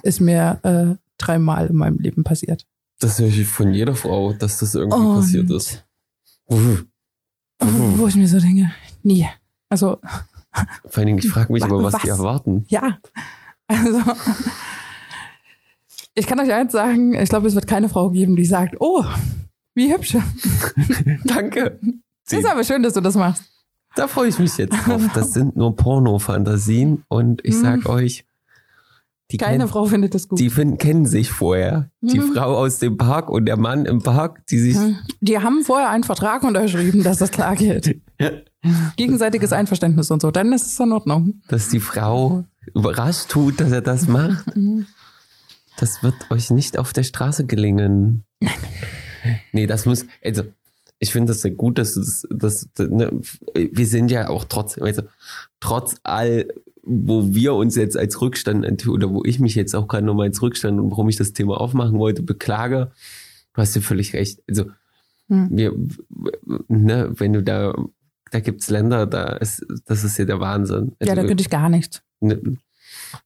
[0.04, 2.66] Ist mir äh, dreimal in meinem Leben passiert.
[3.00, 5.86] Das höre ich von jeder Frau, dass das irgendwie Und passiert ist.
[6.46, 6.86] Uff.
[7.60, 8.72] Wo ich mir so denke,
[9.04, 9.28] nie.
[9.70, 9.98] Also,
[10.86, 12.02] Vor allen Dingen, ich frage mich aber, was, was?
[12.02, 12.66] die erwarten.
[12.70, 12.98] ja.
[13.68, 14.02] Also,
[16.16, 19.06] ich kann euch eins sagen, ich glaube, es wird keine Frau geben, die sagt, oh,
[19.76, 20.18] wie hübsch.
[21.26, 21.80] Danke.
[22.30, 23.44] Ist aber schön, dass du das machst.
[23.96, 25.02] Da freue ich mich jetzt drauf.
[25.14, 28.26] Das sind nur Porno-Fantasien und ich sag euch,
[29.32, 30.40] die, Keine kennen, Frau findet das gut.
[30.40, 31.90] die finden, kennen sich vorher.
[32.02, 32.34] Die Mhm.
[32.34, 34.76] Frau aus dem Park und der Mann im Park, die sich
[35.22, 38.02] Die haben vorher einen Vertrag unterschrieben, dass das klar geht.
[38.98, 41.42] Gegenseitiges Einverständnis und so, dann ist es in Ordnung.
[41.48, 42.44] dass die Frau
[42.76, 44.46] überrascht tut, dass er das macht.
[45.78, 48.24] Das wird euch nicht auf der Straße gelingen.
[49.54, 50.44] Nee, das muss, also,
[51.00, 53.12] ich finde das sehr gut, dass du das, das, ne,
[53.54, 55.04] wir sind ja auch trotz, also,
[55.62, 56.48] trotz all,
[56.90, 60.42] wo wir uns jetzt als Rückstand, oder wo ich mich jetzt auch gerade nochmal als
[60.42, 62.92] Rückstand und warum ich das Thema aufmachen wollte, beklage,
[63.54, 64.42] du hast ja völlig recht.
[64.50, 64.66] Also,
[65.28, 65.50] Hm.
[65.52, 65.76] wir,
[66.68, 67.76] ne, wenn du da,
[68.32, 70.94] da gibt's Länder, da ist, das ist ja der Wahnsinn.
[71.00, 72.02] Ja, Also, da könnte ich gar nichts.
[72.20, 72.58] Ne,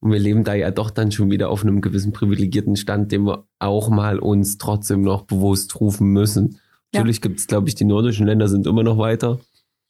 [0.01, 3.25] Und wir leben da ja doch dann schon wieder auf einem gewissen privilegierten Stand, den
[3.25, 6.59] wir auch mal uns trotzdem noch bewusst rufen müssen.
[6.93, 6.99] Ja.
[6.99, 9.39] Natürlich gibt es, glaube ich, die nordischen Länder sind immer noch weiter.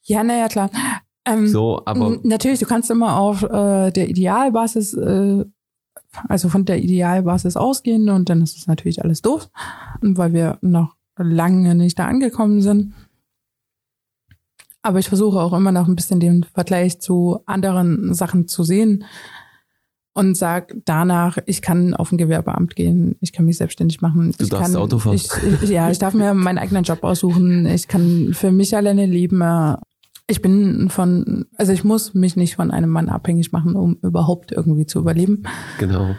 [0.04, 0.70] Ja, naja, klar.
[1.26, 5.44] Ähm, So, aber Natürlich, du kannst immer auf äh, der Idealbasis, äh,
[6.28, 9.48] also von der Idealbasis ausgehen und dann ist es natürlich alles doof,
[10.00, 12.94] weil wir noch lange nicht da angekommen sind.
[14.82, 19.04] Aber ich versuche auch immer noch ein bisschen den Vergleich zu anderen Sachen zu sehen
[20.14, 24.32] und sag danach, ich kann auf ein Gewerbeamt gehen, ich kann mich selbstständig machen.
[24.38, 25.16] Du ich darfst kann, Auto fahren.
[25.16, 25.28] Ich,
[25.62, 27.66] ich, ja, ich darf mir meinen eigenen Job aussuchen.
[27.66, 29.42] Ich kann für mich alleine leben.
[30.26, 34.52] Ich bin von, also ich muss mich nicht von einem Mann abhängig machen, um überhaupt
[34.52, 35.42] irgendwie zu überleben.
[35.78, 36.14] genau.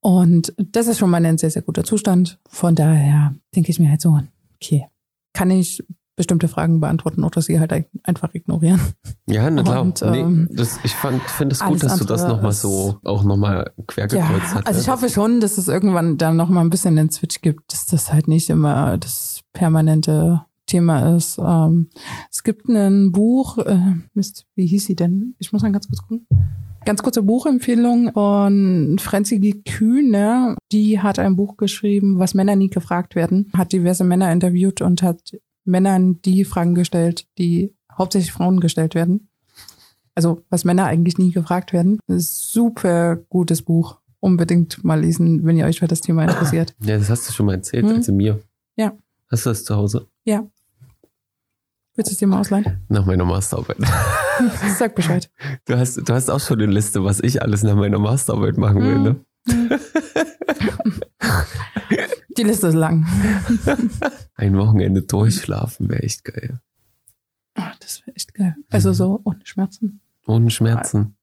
[0.00, 2.40] Und das ist schon mal ein sehr, sehr guter Zustand.
[2.48, 4.18] Von daher denke ich mir halt so,
[4.56, 4.86] okay,
[5.32, 5.84] kann ich
[6.16, 8.80] bestimmte Fragen beantworten oder sie halt ein- einfach ignorieren.
[9.28, 9.80] Ja, na klar.
[9.82, 13.22] Und, nee, ähm, das, ich fand, finde es gut, dass du das nochmal so auch
[13.22, 14.66] nochmal quergekreuzt Ja, hast.
[14.66, 17.72] also ich hoffe schon, dass es irgendwann dann noch mal ein bisschen den Switch gibt,
[17.72, 20.42] dass das halt nicht immer das permanente
[20.72, 21.38] Thema ist.
[21.38, 21.88] Ähm,
[22.30, 23.78] es gibt ein Buch, äh,
[24.14, 25.34] Mist, wie hieß sie denn?
[25.38, 26.26] Ich muss mal ganz kurz gucken.
[26.84, 29.62] Ganz kurze Buchempfehlung von Franzi.
[29.64, 30.56] Kühne.
[30.72, 35.02] Die hat ein Buch geschrieben, was Männer nie gefragt werden, hat diverse Männer interviewt und
[35.02, 35.20] hat
[35.64, 39.28] Männern die Fragen gestellt, die hauptsächlich Frauen gestellt werden.
[40.14, 42.00] Also was Männer eigentlich nie gefragt werden.
[42.08, 43.98] Super gutes Buch.
[44.20, 46.74] Unbedingt mal lesen, wenn ihr euch für das Thema interessiert.
[46.82, 47.96] Ja, das hast du schon mal erzählt, Hm?
[47.96, 48.40] also mir.
[48.76, 48.92] Ja.
[49.30, 50.08] Hast du das zu Hause?
[50.24, 50.46] Ja.
[51.94, 52.80] Willst du es dir mal ausleihen?
[52.88, 53.76] Nach meiner Masterarbeit.
[54.78, 55.30] Sag Bescheid.
[55.66, 58.82] Du hast, du hast auch schon eine Liste, was ich alles nach meiner Masterarbeit machen
[58.82, 59.24] will, ne?
[62.38, 63.06] Die Liste ist lang.
[64.36, 66.60] Ein Wochenende durchschlafen wäre echt geil.
[67.54, 68.56] Ah, das wäre echt geil.
[68.70, 70.00] Also so ohne Schmerzen.
[70.26, 71.16] Ohne Schmerzen.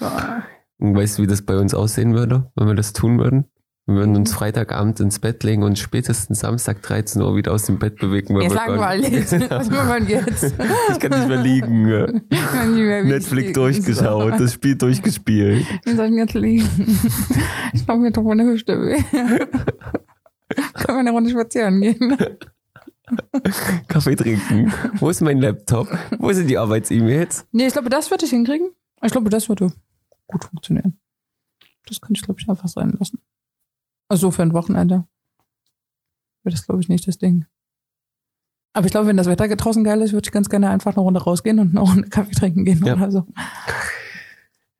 [0.00, 0.42] Ah.
[0.76, 3.46] Und weißt du, wie das bei uns aussehen würde, wenn wir das tun würden?
[3.88, 7.78] Wir würden uns Freitagabend ins Bett legen und spätestens Samstag 13 Uhr wieder aus dem
[7.78, 8.34] Bett bewegen.
[8.34, 9.32] weil Jetzt langweilig.
[9.48, 10.42] Was machen wir jetzt?
[10.92, 12.22] ich kann nicht mehr liegen.
[12.28, 15.64] Ich kann nicht mehr Netflix durchgeschaut, das Spiel durchgespielt.
[15.86, 16.68] Soll ich denn jetzt liegen?
[17.72, 19.02] Ich glaube, mir tut meine Hüfte weh.
[19.10, 22.18] Können wir eine Runde spazieren gehen?
[23.88, 24.70] Kaffee trinken.
[24.96, 25.88] Wo ist mein Laptop?
[26.18, 27.46] Wo sind die Arbeits-E-Mails?
[27.52, 28.68] Nee, ich glaube, das würde ich hinkriegen.
[29.02, 29.72] Ich glaube, das würde
[30.26, 30.98] gut funktionieren.
[31.86, 33.18] Das könnte ich, glaube ich, einfach sein lassen.
[34.08, 35.04] Also für ein Wochenende.
[36.42, 37.46] Wäre das, glaube ich, nicht das Ding.
[38.72, 41.00] Aber ich glaube, wenn das Wetter draußen geil ist, würde ich ganz gerne einfach eine
[41.00, 42.94] Runde rausgehen und eine Runde Kaffee trinken gehen Ja.
[42.94, 43.26] oder so.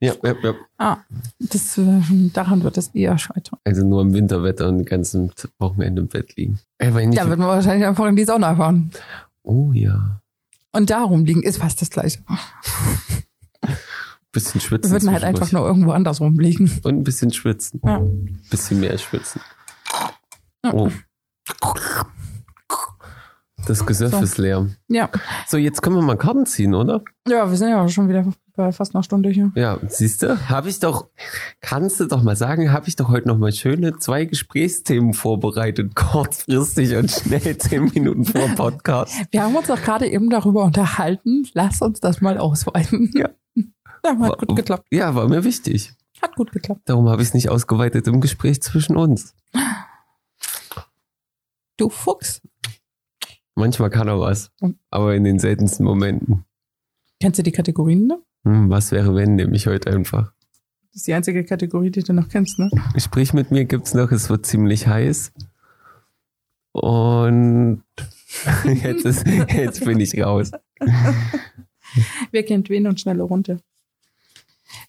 [0.00, 0.54] Ja, ja, ja.
[0.78, 0.98] Ah,
[1.40, 2.00] das, äh,
[2.32, 3.58] daran wird es eher scheitern.
[3.64, 6.60] Also nur im Winterwetter und den ganzen Wochenende im Bett liegen.
[6.78, 8.92] Da wird man wahrscheinlich einfach in die Sauna fahren.
[9.42, 10.20] oh ja.
[10.70, 12.20] Und darum liegen ist fast das Gleiche.
[14.38, 14.90] Bisschen schwitzen.
[14.92, 16.70] Wir würden halt einfach nur irgendwo anders rumliegen.
[16.84, 17.80] Und ein bisschen schwitzen.
[17.84, 18.00] Ja.
[18.50, 19.40] Bisschen mehr schwitzen.
[20.64, 20.72] Ja.
[20.74, 20.90] Oh.
[23.66, 24.20] Das Gesöff So.
[24.20, 24.66] ist leer.
[24.88, 25.10] Ja.
[25.46, 27.02] So, jetzt können wir mal Karten ziehen, oder?
[27.28, 28.24] Ja, wir sind ja auch schon wieder
[28.56, 29.52] bei fast einer Stunde hier.
[29.56, 31.08] Ja, siehst du, habe ich doch,
[31.60, 35.94] kannst du doch mal sagen, habe ich doch heute noch mal schöne zwei Gesprächsthemen vorbereitet,
[35.94, 39.14] kurzfristig und schnell zehn Minuten vor dem Podcast.
[39.32, 41.46] Wir haben uns doch gerade eben darüber unterhalten.
[41.52, 43.10] Lass uns das mal ausweiten.
[43.14, 43.28] Ja.
[44.08, 44.86] Ja, hat gut geklappt.
[44.90, 45.92] Ja, war mir wichtig.
[46.22, 46.82] Hat gut geklappt.
[46.86, 49.34] Darum habe ich es nicht ausgeweitet im Gespräch zwischen uns.
[51.76, 52.40] Du Fuchs.
[53.54, 54.50] Manchmal kann er was,
[54.90, 56.44] aber in den seltensten Momenten.
[57.20, 58.22] Kennst du die Kategorien, ne?
[58.44, 60.32] Hm, was wäre, wenn, nehme ich heute einfach.
[60.92, 62.70] Das ist die einzige Kategorie, die du noch kennst, ne?
[62.96, 65.32] Sprich mit mir gibt's noch, es wird ziemlich heiß.
[66.72, 67.82] Und
[68.64, 70.52] jetzt, ist, jetzt bin ich raus.
[72.30, 73.60] Wer kennt wen und schnelle Runde?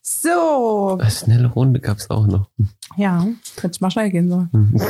[0.02, 0.98] So.
[1.00, 2.50] Eine schnelle Runde gab's auch noch.
[2.98, 3.26] Ja,
[3.62, 4.50] hätte mal schnell gehen sollen.
[4.52, 4.82] Hm.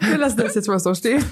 [0.00, 1.22] Wir lassen das jetzt mal so stehen.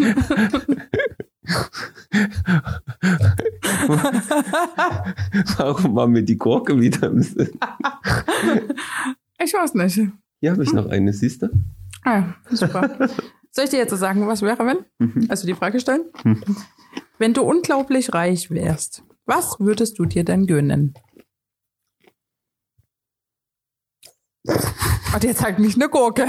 [5.56, 7.50] Warum war mir die Gurke wieder im Sinn?
[9.42, 10.00] Ich weiß nicht.
[10.40, 11.48] Hier habe ich noch eine, siehst du?
[12.04, 13.10] Ah, super.
[13.52, 15.28] Soll ich dir jetzt sagen, was wäre, wenn?
[15.28, 16.10] Also die Frage stellen?
[17.18, 20.94] Wenn du unglaublich reich wärst, was würdest du dir denn gönnen?
[24.46, 26.26] Ach, jetzt halt nicht eine Gurke.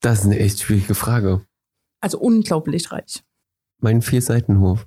[0.00, 1.46] Das ist eine echt schwierige Frage.
[2.00, 3.22] Also unglaublich reich.
[3.78, 4.86] Mein Vierseitenhof.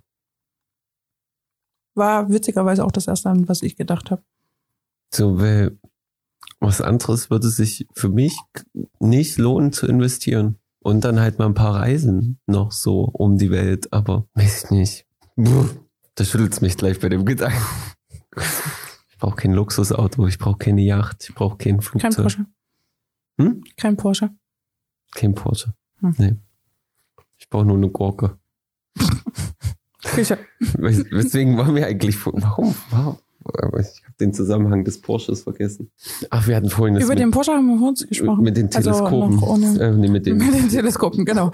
[1.95, 4.23] War witzigerweise auch das erste, an was ich gedacht habe.
[5.13, 5.77] So, weil
[6.63, 8.35] was anderes würde sich für mich
[8.99, 10.57] nicht lohnen zu investieren.
[10.79, 14.71] Und dann halt mal ein paar Reisen noch so um die Welt, aber weiß ich
[14.71, 15.05] nicht.
[16.15, 17.57] Da schüttelt's mich gleich bei dem Gedanken.
[19.09, 22.15] Ich brauche kein Luxusauto, ich brauche keine Yacht, ich brauche kein Kein Flugzeug.
[22.15, 22.45] Porsche.
[23.39, 23.63] Hm?
[23.77, 24.31] Kein Porsche.
[25.15, 25.73] Kein Porsche.
[26.01, 26.15] Hm.
[26.17, 26.35] Nee.
[27.37, 28.37] Ich brauche nur eine Gurke.
[30.15, 30.35] Wes-
[31.11, 33.17] Weswegen waren wir eigentlich, warum, warum?
[33.45, 35.91] Aber Ich habe den Zusammenhang des Porsches vergessen.
[36.29, 38.43] Ach, wir hatten vorhin das Über mit, den Porsche haben wir vor uns gesprochen.
[38.43, 39.35] mit den Also Teleskopen.
[39.35, 41.51] noch ohne- äh, nee, mit den, Mit den Teleskopen, genau.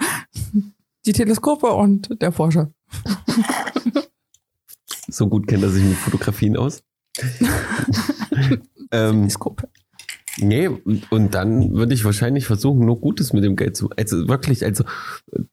[1.06, 2.72] Die Teleskope und der Porsche.
[5.08, 6.82] so gut kennt er sich mit Fotografien aus.
[8.92, 9.68] ähm, Teleskope.
[10.38, 14.28] nee, und und dann würde ich wahrscheinlich versuchen, nur Gutes mit dem Geld zu, also
[14.28, 14.84] wirklich, also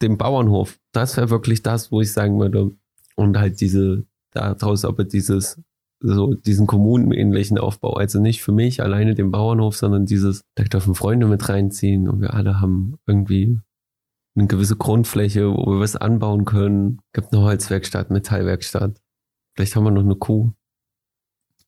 [0.01, 2.71] dem Bauernhof, das wäre wirklich das, wo ich sagen würde,
[3.15, 5.59] und halt diese, daraus aber dieses,
[5.99, 10.95] so diesen kommunenähnlichen Aufbau, also nicht für mich alleine den Bauernhof, sondern dieses, da dürfen
[10.95, 13.59] Freunde mit reinziehen und wir alle haben irgendwie
[14.35, 17.01] eine gewisse Grundfläche, wo wir was anbauen können.
[17.13, 19.01] Gibt eine Holzwerkstatt, Metallwerkstatt.
[19.55, 20.51] Vielleicht haben wir noch eine Kuh.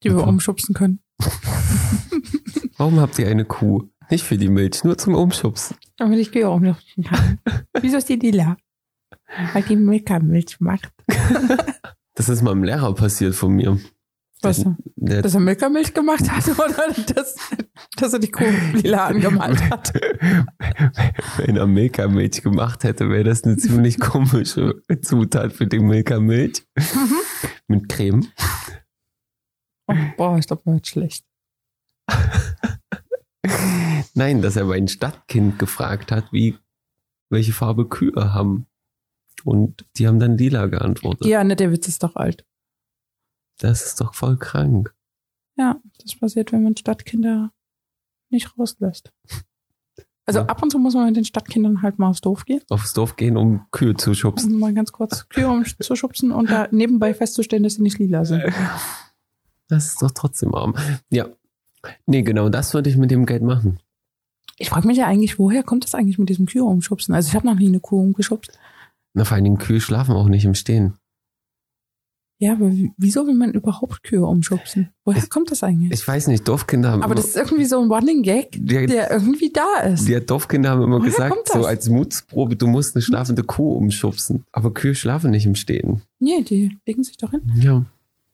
[0.04, 1.00] Die wir umschubsen können.
[2.78, 3.90] Warum habt ihr eine Kuh?
[4.12, 5.76] Nicht für die Milch, nur zum Umschubsen.
[5.98, 7.40] Damit ich Kühe umschubsen kann.
[7.82, 8.58] Wieso ist die lila?
[9.54, 10.92] Weil die Milka-Milch macht.
[12.16, 13.80] Das ist meinem Lehrer passiert von mir.
[14.42, 14.66] Was?
[14.96, 17.36] Der, Dass er Milka-Milch gemacht hat oder dass,
[17.98, 19.94] dass er die Kuh lila angemalt hat?
[21.38, 26.64] Wenn er Milka-Milch gemacht hätte, wäre das eine ziemlich komische Zutat für die Milka-Milch.
[27.68, 28.28] Mit Creme.
[29.88, 31.26] Oh, boah, ich glaube, mir wird schlecht.
[34.14, 36.58] Nein, dass er mein Stadtkind gefragt hat, wie,
[37.30, 38.68] welche Farbe Kühe haben.
[39.44, 41.26] Und die haben dann lila geantwortet.
[41.26, 42.46] Ja, ne, der Witz ist doch alt.
[43.60, 44.94] Das ist doch voll krank.
[45.58, 47.52] Ja, das passiert, wenn man Stadtkinder
[48.30, 49.12] nicht rauslässt.
[50.26, 50.46] Also Ja.
[50.46, 53.16] ab und zu muss man mit den Stadtkindern halt mal aufs Dorf gehen, Aufs Dorf
[53.16, 54.54] gehen, um Kühe zu schubsen.
[54.54, 58.44] um mal ganz kurz Kühe umzuschubsen und da nebenbei festzustellen, dass sie nicht lila sind.
[59.68, 60.76] Das ist doch trotzdem arm.
[61.10, 61.28] Ja.
[62.06, 63.80] Nee, genau, das würde ich mit dem Geld machen.
[64.58, 67.16] Ich frage mich ja eigentlich, woher kommt das eigentlich mit diesem Kühe umschubsen?
[67.16, 68.58] Also ich habe noch nie eine Kuh umgeschubst.
[69.14, 70.99] Na, vor allen Dingen Kühe schlafen auch nicht im Stehen.
[72.42, 74.90] Ja, aber wie- wieso will man überhaupt Kühe umschubsen?
[75.04, 75.92] Woher kommt das eigentlich?
[75.92, 79.12] Ich weiß nicht, Dorfkinder haben aber das ist irgendwie so ein Running Gag, die, der
[79.12, 80.08] irgendwie da ist.
[80.08, 84.46] die Dorfkinder haben immer Woher gesagt, so als Mutsprobe, du musst eine schlafende Kuh umschubsen.
[84.54, 86.02] Aber Kühe schlafen nicht im Stehen.
[86.20, 87.42] Nee, die legen sich doch hin.
[87.56, 87.84] Ja,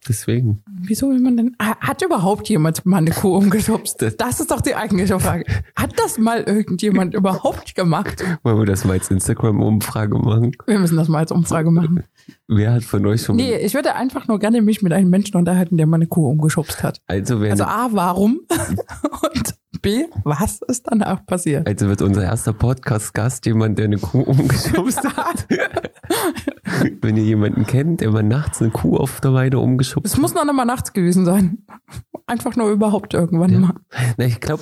[0.08, 0.62] deswegen.
[0.84, 1.56] Wieso will man denn?
[1.60, 4.04] Ha- Hat überhaupt jemand mal eine Kuh umgeschubst?
[4.04, 5.46] Das- Das ist doch die eigentliche Frage.
[5.76, 8.24] Hat das mal irgendjemand überhaupt gemacht?
[8.44, 10.52] Wollen wir das mal als Instagram-Umfrage machen?
[10.68, 12.04] Wir müssen das mal als Umfrage machen.
[12.48, 13.38] Wer hat von euch schon...
[13.38, 16.30] Nee, ich würde einfach nur gerne mich mit einem Menschen unterhalten, der mal eine Kuh
[16.30, 17.00] umgeschubst hat.
[17.08, 18.42] Also, wer Also A, warum?
[19.34, 21.68] Und B, was ist danach passiert?
[21.68, 25.48] Also wird unser erster Podcast-Gast jemand, der eine Kuh umgeschubst hat.
[27.02, 30.34] Wenn ihr jemanden kennt, der mal nachts eine Kuh auf der Weide umgeschubst Es muss
[30.34, 31.66] noch einmal nachts gewesen sein.
[32.28, 33.60] Einfach nur überhaupt irgendwann Ja.
[33.60, 33.68] mal.
[33.70, 34.16] hat.
[34.18, 34.62] Na, ich glaube,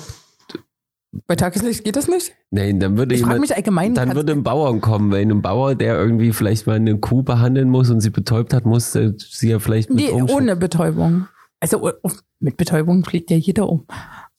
[1.26, 2.32] Bei Tageslicht geht das nicht?
[2.50, 3.94] nein, dann würde Ich jemand, mich allgemein.
[3.94, 7.68] dann würde ein Bauern kommen, weil ein Bauer, der irgendwie vielleicht mal eine Kuh behandeln
[7.68, 11.26] muss und sie betäubt hat, muss äh, sie ja vielleicht mit nee, ohne Betäubung.
[11.60, 12.10] Also oh,
[12.40, 13.86] mit Betäubung fliegt ja jeder um.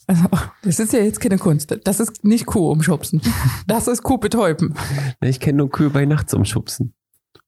[0.08, 0.26] Also,
[0.62, 1.76] das ist ja jetzt keine Kunst.
[1.84, 3.22] Das ist nicht Kuh umschubsen.
[3.66, 4.76] Das ist Kuh betäuben.
[5.22, 6.94] Ich kenne nur Kühe bei nachts umschubsen.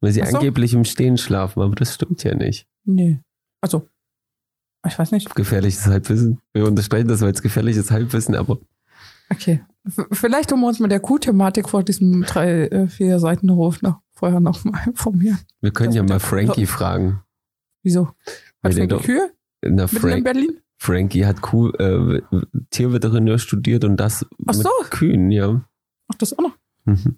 [0.02, 0.38] Weil sie so.
[0.38, 2.68] angeblich im Stehen schlafen, aber das stimmt ja nicht.
[2.84, 3.20] Nee.
[3.62, 3.88] Also,
[4.88, 5.34] ich weiß nicht.
[5.36, 6.40] Gefährliches Halbwissen.
[6.54, 8.60] Wir unterstreichen das als gefährliches Halbwissen, aber
[9.30, 9.64] Okay.
[10.12, 14.40] Vielleicht wir uns mit der Kuh-Thematik vor diesem drei, äh, vier Seiten Hof noch vorher
[14.40, 15.40] noch mal informieren.
[15.62, 17.22] wir können Das ja mal Frankie fragen.
[17.84, 18.08] Wieso?
[18.64, 19.32] Hat Frankie doch- Kühe
[19.64, 20.58] Na, mitten in Frank, Berlin?
[20.80, 22.22] Frankie hat Kuh, äh,
[22.70, 24.70] Tierveterinär studiert und das Ach mit so.
[24.90, 25.64] Kühen, ja.
[26.10, 26.58] Ach, das auch noch.
[26.86, 27.18] Mhm.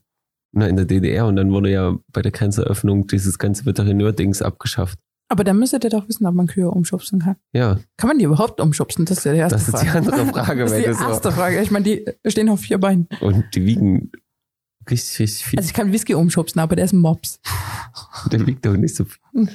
[0.52, 4.98] Na, in der DDR und dann wurde ja bei der Grenzeröffnung dieses ganze Veterinär-Dings abgeschafft.
[5.32, 7.36] Aber dann müsstet ihr doch wissen, ob man Kühe umschubsen kann.
[7.54, 9.06] Ja, Kann man die überhaupt umschubsen?
[9.06, 9.98] Das ist ja die erste das ist die Frage.
[10.12, 10.64] andere Frage.
[10.64, 11.62] Das ist die das war- erste Frage.
[11.62, 13.08] Ich meine, die stehen auf vier Beinen.
[13.22, 14.12] und die wiegen
[14.90, 15.60] richtig, richtig viel.
[15.60, 17.40] Also ich kann Whisky umschubsen, aber der ist ein Mops.
[18.32, 19.48] der wiegt doch nicht so viel.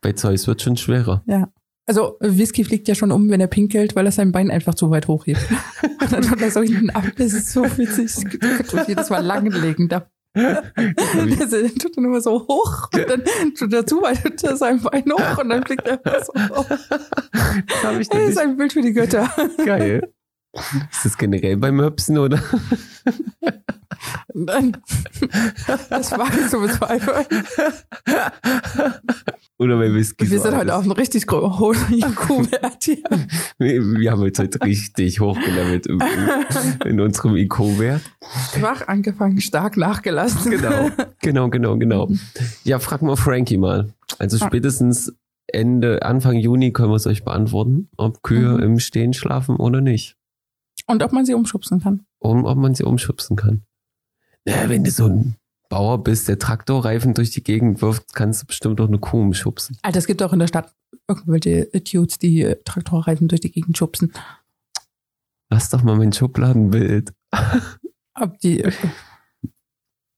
[0.00, 1.22] Bei Zeus wird schon schwerer.
[1.26, 1.48] Ja.
[1.88, 4.90] Also Whisky fliegt ja schon um, wenn er pinkelt, weil er sein Bein einfach zu
[4.90, 5.40] weit hochhebt.
[6.00, 7.04] Und dann tut er so hinten ab.
[7.16, 8.12] Das ist so witzig.
[8.88, 9.88] Jedes Mal langlegen.
[9.88, 10.08] Da.
[10.36, 13.22] Der tut dann immer so hoch und dann
[13.58, 16.66] tut er zu weit hinter sein Bein hoch und dann fliegt er so hoch.
[17.66, 19.30] Das habe ich Das ist ein Bild für die Götter.
[19.38, 19.64] nicht.
[19.64, 20.12] Geil.
[20.90, 22.42] Ist das generell beim Möpsen oder?
[24.34, 24.76] Nein.
[25.90, 27.26] Das war ich zu bezweifeln.
[29.58, 30.30] Oder bei Whisky?
[30.30, 33.02] Wir sind heute auf einem richtig hohen IQ-Wert hier.
[33.58, 35.98] Wir, wir haben jetzt heute richtig hochgelevelt in,
[36.84, 38.02] in unserem IQ-Wert.
[38.54, 40.50] Schwach angefangen, stark nachgelassen.
[40.50, 40.90] Genau,
[41.22, 42.10] genau, genau, genau.
[42.64, 43.94] Ja, frag mal Frankie mal.
[44.18, 44.46] Also Ah.
[44.46, 45.14] spätestens
[45.46, 48.62] Ende, Anfang Juni können wir es euch beantworten, ob Kühe Mhm.
[48.62, 50.16] im Stehen schlafen oder nicht.
[50.86, 52.06] Und ob man sie umschubsen kann.
[52.18, 53.62] Und ob man sie umschubsen kann.
[54.46, 55.36] Ja, wenn du so ein
[55.68, 59.76] Bauer bist, der Traktorreifen durch die Gegend wirft, kannst du bestimmt auch eine Kuh umschubsen.
[59.82, 60.72] Alter, es gibt auch in der Stadt
[61.08, 64.12] irgendwelche Dudes, die Traktorreifen durch die Gegend schubsen.
[65.50, 67.12] Lass doch mal mein Schubladenbild.
[68.14, 68.64] Ob die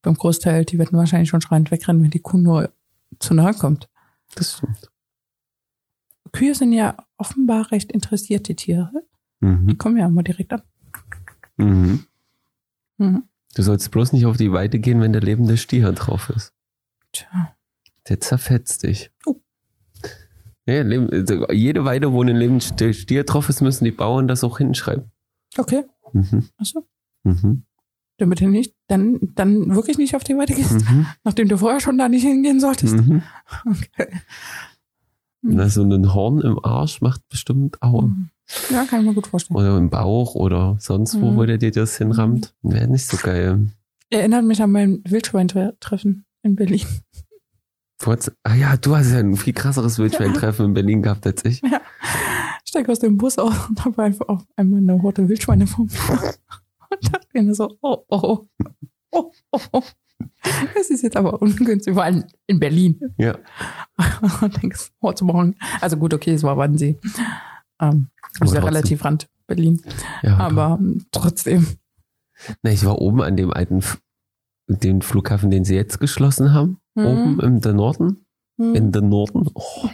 [0.03, 2.73] beim Großteil, die werden wahrscheinlich schon schreiend wegrennen, wenn die Kuh nur
[3.19, 3.89] zu nahe kommt.
[4.35, 4.91] Das stimmt.
[6.33, 9.03] Kühe sind ja offenbar recht interessierte Tiere.
[9.41, 9.79] Die Mhm.
[9.79, 10.63] kommen ja immer direkt an.
[11.57, 12.05] Mhm.
[12.99, 13.23] Mhm.
[13.55, 16.53] Du sollst bloß nicht auf die Weide gehen, wenn der lebende Stier drauf ist.
[17.13, 17.55] Tja.
[18.09, 19.11] Der zerfetzt dich.
[19.27, 19.37] Oh.
[20.67, 24.59] Ja, also jede Weide, wo ein lebender Stier drauf ist, müssen die Bauern das auch
[24.59, 25.11] hinschreiben.
[25.57, 25.85] Okay.
[26.13, 26.49] Mhm.
[26.59, 26.87] Achso.
[27.25, 27.65] Mhm.
[28.19, 31.07] Damit du nicht, dann, dann wirklich nicht auf die Weite gehst, Mhm.
[31.25, 32.97] nachdem du vorher schon da nicht hingehen solltest.
[32.97, 33.23] Mhm.
[33.65, 34.09] Okay.
[35.43, 38.13] Na, so ein Horn im Arsch macht bestimmt Aue.
[38.71, 39.57] Ja, kann ich mir gut vorstellen.
[39.59, 41.37] Oder im Bauch oder sonst wo, Mhm.
[41.37, 42.55] wo der dir das hinrammt.
[42.63, 43.67] Wäre nicht so geil.
[44.11, 46.87] Erinnert mich an mein Wildschweintreffen in Berlin.
[48.01, 51.63] Vorz- Ah ja, du hast ja ein viel krasseres Wildschweintreffen in Berlin gehabt als ich.
[51.63, 55.85] Ich steige aus dem Bus aus und habe einfach auf einmal eine rote Wildschweine vor
[55.87, 55.91] mir.
[56.91, 58.47] Und dachte mir so, oh, oh,
[59.13, 59.83] oh, oh, oh.
[60.75, 63.01] Das ist jetzt aber ungünstig, vor allem in Berlin.
[63.19, 63.39] Ja.
[64.41, 65.55] Und denkst, what's wrong?
[65.81, 66.99] Also gut, okay, es war Wannsee.
[67.81, 68.09] Ähm,
[68.41, 69.83] ist ja relativ Rand Berlin.
[70.23, 71.67] ja Aber ähm, trotzdem.
[72.63, 73.83] Na, ich war oben an dem alten,
[74.69, 76.81] den Flughafen, den sie jetzt geschlossen haben.
[76.95, 77.07] Mhm.
[77.07, 78.25] Oben im der Norden.
[78.59, 78.75] Hm.
[78.75, 79.49] In der Norden.
[79.55, 79.89] Oh.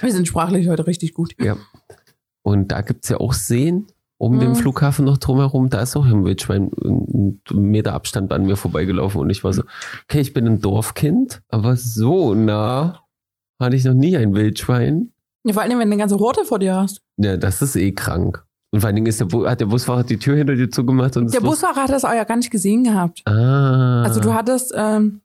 [0.00, 1.34] Wir sind sprachlich heute richtig gut.
[1.40, 1.56] Ja.
[2.42, 3.86] Und da gibt's ja auch Seen.
[4.22, 4.54] Um den Mhm.
[4.54, 9.30] Flughafen noch drumherum, da ist auch ein Wildschwein einen Meter Abstand an mir vorbeigelaufen und
[9.30, 9.62] ich war so,
[10.04, 13.00] okay, ich bin ein Dorfkind, aber so nah
[13.60, 15.12] hatte ich noch nie ein Wildschwein.
[15.44, 17.02] Ja, vor allem, wenn du eine ganze Horde vor dir hast.
[17.16, 18.44] Ja, das ist eh krank.
[18.70, 21.16] Und vor allen Dingen ist der, Bu- hat der Busfahrer die Tür hinter dir zugemacht
[21.16, 23.22] und Der Busfahrer hat das auch ja gar nicht gesehen gehabt.
[23.26, 24.02] Ah.
[24.04, 25.20] Also du hattest ähm,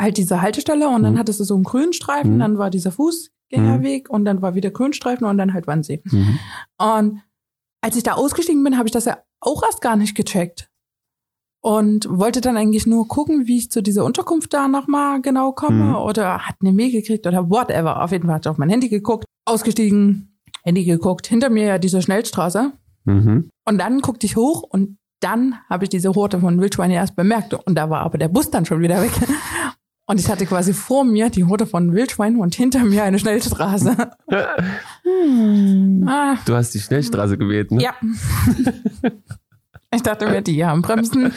[0.00, 1.18] halt diese Haltestelle und dann Mhm.
[1.18, 2.38] hattest du so einen grünen Streifen, Mhm.
[2.38, 6.00] dann war dieser Fußgängerweg und dann war wieder Grünstreifen und dann halt Wannsee.
[6.04, 6.38] Mhm.
[6.78, 7.20] Und
[7.82, 10.68] als ich da ausgestiegen bin, habe ich das ja auch erst gar nicht gecheckt.
[11.64, 15.84] Und wollte dann eigentlich nur gucken, wie ich zu dieser Unterkunft da nochmal genau komme
[15.84, 15.94] Mhm.
[15.96, 18.02] oder hat eine Mail gekriegt oder whatever.
[18.02, 21.78] Auf jeden Fall hat ich auf mein Handy geguckt, ausgestiegen, Handy geguckt, hinter mir ja
[21.78, 22.72] diese Schnellstraße.
[23.04, 23.48] Mhm.
[23.64, 27.54] Und dann guckte ich hoch und dann habe ich diese Horde von Wildschweinen erst bemerkt.
[27.54, 29.12] Und da war aber der Bus dann schon wieder weg.
[30.06, 33.96] Und ich hatte quasi vor mir die Horde von Wildschweinen und hinter mir eine Schnellstraße.
[36.06, 37.82] Ah, Du hast die Schnellstraße gewählt, ne?
[37.82, 37.94] ja.
[39.94, 41.30] Ich dachte mir, die haben Bremsen.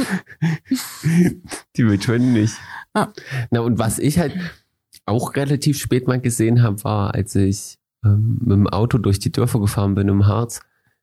[1.76, 2.56] Die Wildschweine nicht.
[2.94, 3.08] Ah.
[3.52, 4.34] Na, und was ich halt
[5.06, 9.32] auch relativ spät mal gesehen habe, war, als ich ähm, mit dem Auto durch die
[9.32, 10.62] Dörfer gefahren bin im Harz,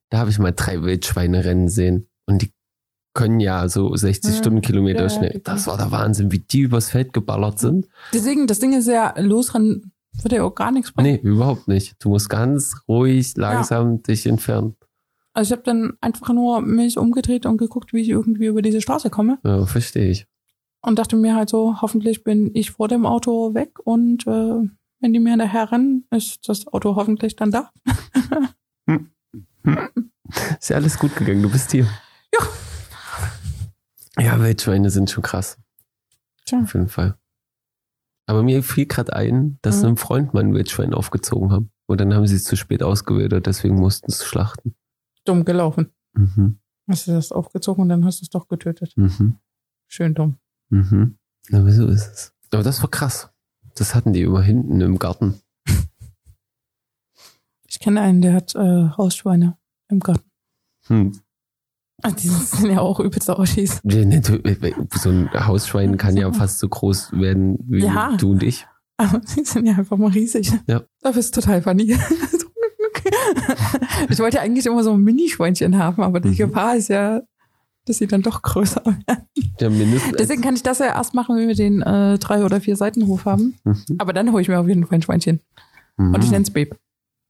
[0.09, 2.09] da habe ich mal drei Wildschweine rennen sehen.
[2.27, 2.53] Und die
[3.15, 4.39] können ja so 60 Ja.
[4.39, 5.31] Stundenkilometer Ja, schnell.
[5.35, 7.89] die Das war der Wahnsinn, wie die übers Feld geballert sind.
[8.13, 9.93] Deswegen, das Ding ist ja, losrennen
[10.23, 11.21] würde ja auch gar nichts bringen.
[11.23, 11.97] Nee, überhaupt nicht.
[12.05, 14.77] Du musst ganz ruhig, langsam dich entfernen.
[15.33, 18.83] Also ich habe dann einfach nur mich umgedreht und geguckt, wie ich irgendwie über diese
[18.83, 19.39] Straße komme.
[19.43, 20.27] Ja, verstehe ich.
[20.83, 24.69] Und dachte mir halt so, hoffentlich bin ich vor dem Auto weg und äh,
[25.01, 27.71] wenn die mir hinterher rennen, ist das Auto hoffentlich dann da.
[30.61, 31.87] Ist ja alles gut gegangen, du bist hier.
[32.35, 32.47] Ja.
[34.19, 35.59] Ja, Wildschweine sind schon krass.
[36.45, 36.61] Tja.
[36.63, 37.17] Auf jeden Fall.
[38.27, 39.87] Aber mir fiel gerade ein, dass Mhm.
[39.87, 41.73] einem Freund mal ein Wildschwein aufgezogen haben.
[41.87, 44.75] Und dann haben sie es zu spät ausgewildert, deswegen mussten sie es schlachten.
[45.25, 45.93] Dumm gelaufen.
[46.15, 46.59] Mhm.
[46.89, 48.93] Hast du das aufgezogen und dann hast du es doch getötet.
[48.97, 49.39] Mhm.
[49.89, 50.37] Schön dumm.
[50.69, 51.19] Mhm.
[51.53, 52.35] Aber so ist es.
[52.53, 53.31] Aber das war krass.
[53.75, 55.41] Das hatten die immer hinten im Garten.
[57.67, 59.57] Ich kenne einen, der hat äh, Hausschweine
[59.89, 60.31] im Garten.
[60.87, 61.21] Hm.
[62.03, 63.81] Ah, Die sind ja auch übelste Ausschies.
[63.85, 64.41] Ja, ne, du-
[64.99, 68.17] So ein Hausschwein kann ja fast so groß werden wie Ja.
[68.17, 68.67] du und ich.
[68.97, 70.53] Aber die sind ja einfach mal riesig.
[70.67, 70.83] Ja.
[71.01, 71.97] Das ist total funny.
[74.09, 76.37] ich wollte ja eigentlich immer so ein Mini-Schweinchen haben, aber die Mhm.
[76.37, 77.23] Gefahr ist ja,
[77.87, 79.79] dass sie dann doch größer werden.
[79.79, 80.17] Mindestens.
[80.19, 83.25] Deswegen kann ich das ja erst machen, wenn wir den äh, drei oder vier Seitenhof
[83.25, 83.55] haben.
[83.65, 83.85] Mhm.
[83.99, 85.41] Aber dann hole ich mir auf jeden Fall ein Schweinchen.
[85.97, 86.15] Mhm.
[86.15, 86.77] Und ich nenne es Babe.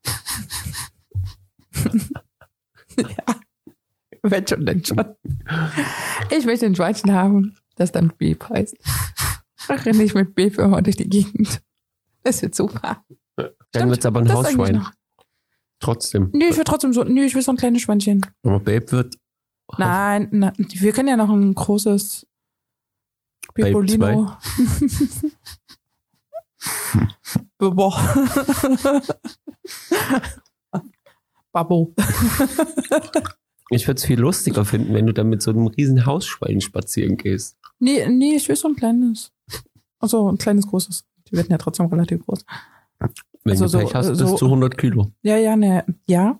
[2.99, 3.07] ja.
[4.31, 5.05] Wenn schon, denn schon.
[6.31, 8.77] Ich möchte ein Schweinchen haben, das dann Babe heißt.
[9.68, 11.61] Dann renne ich mit Babe immer durch die Gegend.
[12.23, 13.05] Das wird super.
[13.73, 14.87] Dann wird's aber ein Hausschwein.
[15.81, 16.31] Trotzdem.
[16.33, 18.25] Nee, ich will trotzdem so, nee, ich will so ein kleines Schweinchen.
[18.45, 19.16] Aber Babe wird.
[19.79, 22.27] Nein, nein, wir können ja noch ein großes
[23.55, 24.37] Babe Bibolino.
[27.59, 27.99] Boah.
[31.53, 31.95] Babo.
[33.73, 37.16] Ich würde es viel lustiger finden, wenn du dann mit so einem riesen Hausschwein spazieren
[37.16, 37.57] gehst.
[37.79, 39.33] Nee, nee, ich will so ein kleines.
[39.99, 41.05] Also ein kleines, großes.
[41.29, 42.45] Die werden ja trotzdem relativ groß.
[43.45, 45.12] Wenn Also du so- Pech hast, so- bis zu 100 Kilo.
[45.23, 46.39] Ja, ja, ne, ja.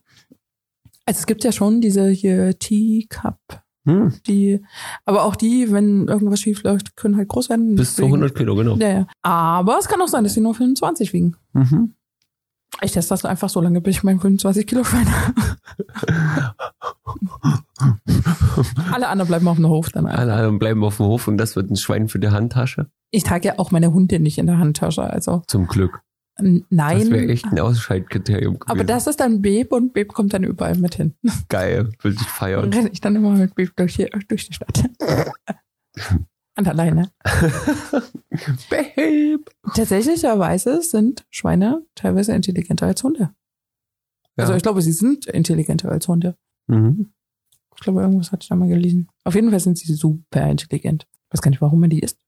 [1.05, 3.39] Also es gibt ja schon diese hier Teacup,
[3.87, 4.61] Hm, die,
[5.05, 7.75] aber auch die, wenn irgendwas schief läuft, können halt groß werden.
[7.75, 8.77] bis zu Deswegen- 100 Kilo, genau.
[8.77, 9.07] Ja, ja.
[9.23, 11.37] Aber es kann auch sein, dass sie nur 25 wiegen.
[11.55, 11.95] Mhm.
[12.81, 15.35] Ich teste das einfach so lange, bis ich mein 25 Kilo Schwein habe.
[18.93, 20.07] Alle anderen bleiben auf dem Hof dann.
[20.07, 20.19] einfach.
[20.21, 22.87] Alle anderen bleiben auf dem Hof und das wird ein Schwein für die Handtasche.
[23.11, 26.01] Ich trage ja auch meine Hunde nicht in der Handtasche, also Zum Glück.
[26.39, 26.99] nein.
[27.01, 28.71] Das wäre echt ein Ausscheidkriterium gewesen.
[28.71, 31.15] aber das ist dann Beb und Beb kommt dann überall mit hin.
[31.49, 31.91] geil.
[32.03, 32.73] Will ich Dann feiern.
[32.73, 33.97] renne ich dann immer mit Beb durch,
[34.29, 34.85] durch die Stadt.
[36.57, 37.11] Und alleine.
[38.71, 39.45] Babe.
[39.75, 43.31] Tatsächlicherweise sind Schweine teilweise intelligenter als Hunde.
[44.37, 44.45] Ja.
[44.45, 46.37] Also ich glaube, sie sind intelligenter als Hunde.
[46.67, 47.13] Mhm.
[47.75, 49.09] Ich glaube, irgendwas hatte ich da mal gelesen.
[49.25, 51.07] Auf jeden Fall sind sie super intelligent.
[51.29, 52.19] Ich weiß gar nicht, warum man die isst.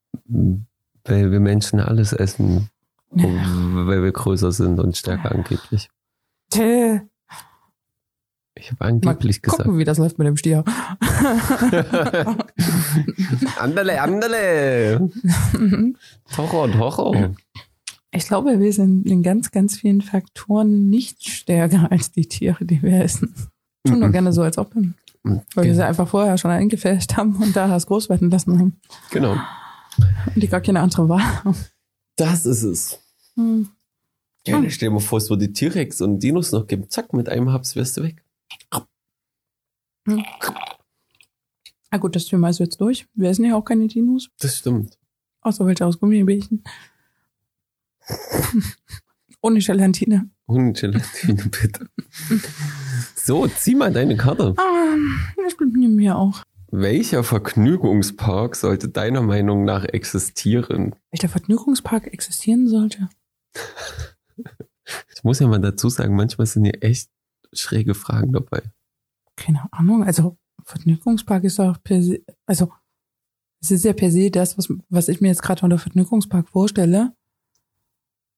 [1.05, 2.70] Weil wir Menschen alles essen,
[3.14, 3.25] Ja.
[3.27, 5.91] weil wir größer sind und stärker angeblich.
[6.51, 6.99] Tö.
[8.57, 9.63] Ich habe angeblich Mal gesagt.
[9.65, 10.65] gucken, wie das läuft mit dem Stier.
[13.59, 15.11] Anderle, anderle.
[16.37, 17.35] Horror und Horror.
[18.13, 22.81] Ich glaube, wir sind in ganz, ganz vielen Faktoren nicht stärker als die Tiere, die
[22.83, 23.35] wir essen.
[23.85, 24.13] Tun nur Mhm.
[24.13, 24.73] gerne so, als ob.
[25.25, 28.81] Weil wir sie einfach vorher schon eingefärbt haben und da das groß werden lassen haben.
[29.11, 29.37] Genau.
[30.35, 31.57] Und die gar keine andere Wahl haben.
[32.17, 32.99] Das ist es.
[33.35, 33.69] Hm.
[34.47, 36.89] Ja, stell dir mal vor, es würde T-Rex und Dinos noch geben.
[36.91, 38.23] Zack, mit einem Haps wärst du weg.
[41.91, 43.07] Ah gut, das Thema ist jetzt durch.
[43.15, 44.29] Wir essen ja auch keine Dinos.
[44.39, 44.99] Das stimmt.
[45.41, 46.65] Außer welche aus Gummibärchen.
[49.41, 50.31] Ohne Gelatine.
[50.47, 51.89] Ohne Gelatine, bitte.
[53.15, 54.55] So, zieh mal deine Karte.
[54.57, 54.97] Ah,
[55.43, 56.43] das bleibt mir auch.
[56.71, 60.95] Welcher Vergnügungspark sollte deiner Meinung nach existieren?
[61.13, 63.09] Welcher Vergnügungspark existieren sollte?
[65.15, 67.11] Ich muss ja mal dazu sagen, manchmal sind hier echt
[67.53, 68.63] schräge Fragen dabei.
[69.37, 70.05] Keine Ahnung.
[70.05, 72.72] Also Vergnügungspark ist doch per se, also
[73.62, 77.14] es ist ja per se das, was, was ich mir jetzt gerade unter Vergnügungspark vorstelle.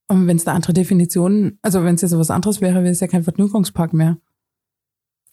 [0.08, 3.00] Und wenn es eine andere Definition, also wenn es jetzt was anderes wäre, wäre es
[3.00, 4.18] ja kein Vergnügungspark mehr.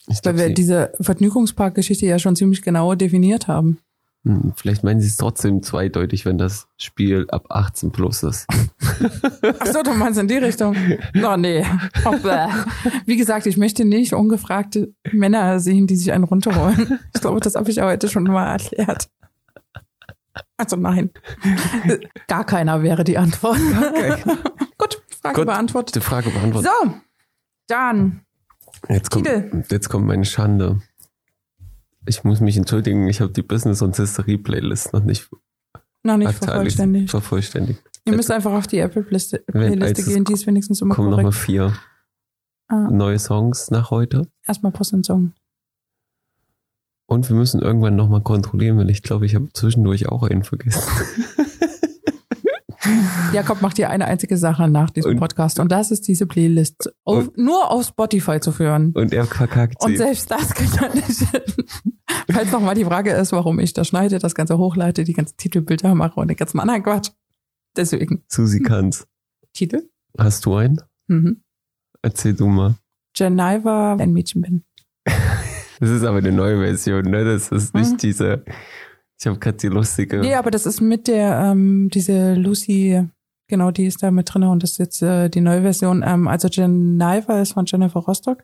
[0.08, 3.80] Ich glaub, Weil wir sie- diese Vergnügungspark-Geschichte ja schon ziemlich genau definiert haben.
[4.26, 8.46] Hm, Vielleicht meinen sie es trotzdem zweideutig, wenn das Spiel ab 18 plus ist.
[9.60, 10.76] Ach so, du meinst in die Richtung?
[11.24, 11.66] Oh, nee.
[12.24, 12.48] Bäh.
[13.06, 17.00] Wie gesagt, ich möchte nicht ungefragte Männer sehen, die sich einen runterholen.
[17.14, 19.10] Ich glaube, das habe ich heute schon mal erklärt.
[20.58, 21.12] Also nein.
[22.28, 23.58] Gar keiner wäre die Antwort.
[24.78, 25.96] Gut, Frage Gut, beantwortet.
[25.96, 26.72] Die Frage beantwortet.
[26.84, 26.94] So,
[27.68, 28.22] dann.
[28.90, 29.64] Jetzt kommt, Titel.
[29.70, 30.82] jetzt kommt meine Schande.
[32.06, 35.30] Ich muss mich entschuldigen, ich habe die Business- und History-Playlist noch nicht
[36.04, 37.10] Noch nicht vervollständigt.
[37.10, 37.82] vervollständigt.
[38.06, 39.44] Ihr müsst einfach auf die Apple-Playliste
[40.04, 41.46] gehen, die ist wenigstens immer kommen nochmal korrekt.
[41.46, 41.74] vier
[42.68, 44.28] Ah, neue Songs nach heute.
[44.46, 45.34] erstmal Post und Song.
[47.06, 50.82] Und wir müssen irgendwann nochmal kontrollieren, weil ich glaube, ich habe zwischendurch auch einen vergessen.
[53.34, 56.94] Jakob macht hier eine einzige Sache nach diesem Und- Podcast und das ist diese Playlist
[57.04, 58.92] auf, nur auf Spotify zu führen.
[58.94, 59.98] Und er verkackt Und sie.
[59.98, 61.22] selbst das kann er nicht.
[62.32, 65.96] Falls nochmal die Frage ist, warum ich das schneide, das Ganze hochleite, die ganzen Titelbilder
[65.96, 67.10] mache und den ganzen anderen Quatsch.
[67.76, 68.24] Deswegen.
[68.28, 69.08] Susi kann's.
[69.54, 69.84] Titel?
[70.18, 70.80] Hast du einen?
[71.08, 71.42] Mhm.
[72.02, 72.76] Erzähl du mal.
[73.16, 74.64] Geneva, ein Mädchen bin.
[75.80, 77.26] Das ist aber eine neue Version, ne?
[77.26, 77.98] Das ist nicht Mhm.
[77.98, 78.44] diese.
[79.20, 80.20] Ich habe gerade die lustige.
[80.20, 83.08] Nee, aber das ist mit der, ähm, diese Lucy,
[83.54, 86.04] genau, die ist da mit drin und das ist jetzt äh, die neue Version.
[86.04, 88.44] Ähm, also Geneva ist von Jennifer Rostock,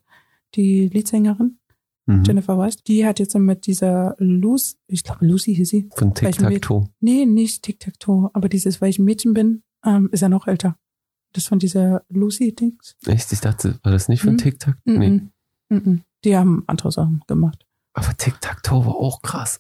[0.54, 1.58] die Leadsängerin.
[2.06, 2.24] Mhm.
[2.24, 5.90] Jennifer Weiss, die hat jetzt mit dieser Lucy, ich glaube Lucy hieß sie.
[5.96, 6.90] Von Tic welchen Tac Toe.
[7.00, 10.76] Nee, nicht Tic-Tac-Toe, aber dieses, weil ich ein Mädchen bin, ähm, ist er noch älter.
[11.34, 12.96] Das von dieser Lucy-Dings.
[13.08, 13.34] Echt?
[13.34, 14.38] Ich dachte, war das nicht von Mhm.
[14.38, 14.76] Tic Tac?
[14.86, 15.10] Mm Nee.
[15.10, 15.32] Mm
[15.76, 16.00] -mm.
[16.24, 17.66] Die haben andere Sachen gemacht.
[17.94, 19.60] Aber Tic Tac Toe war auch krass.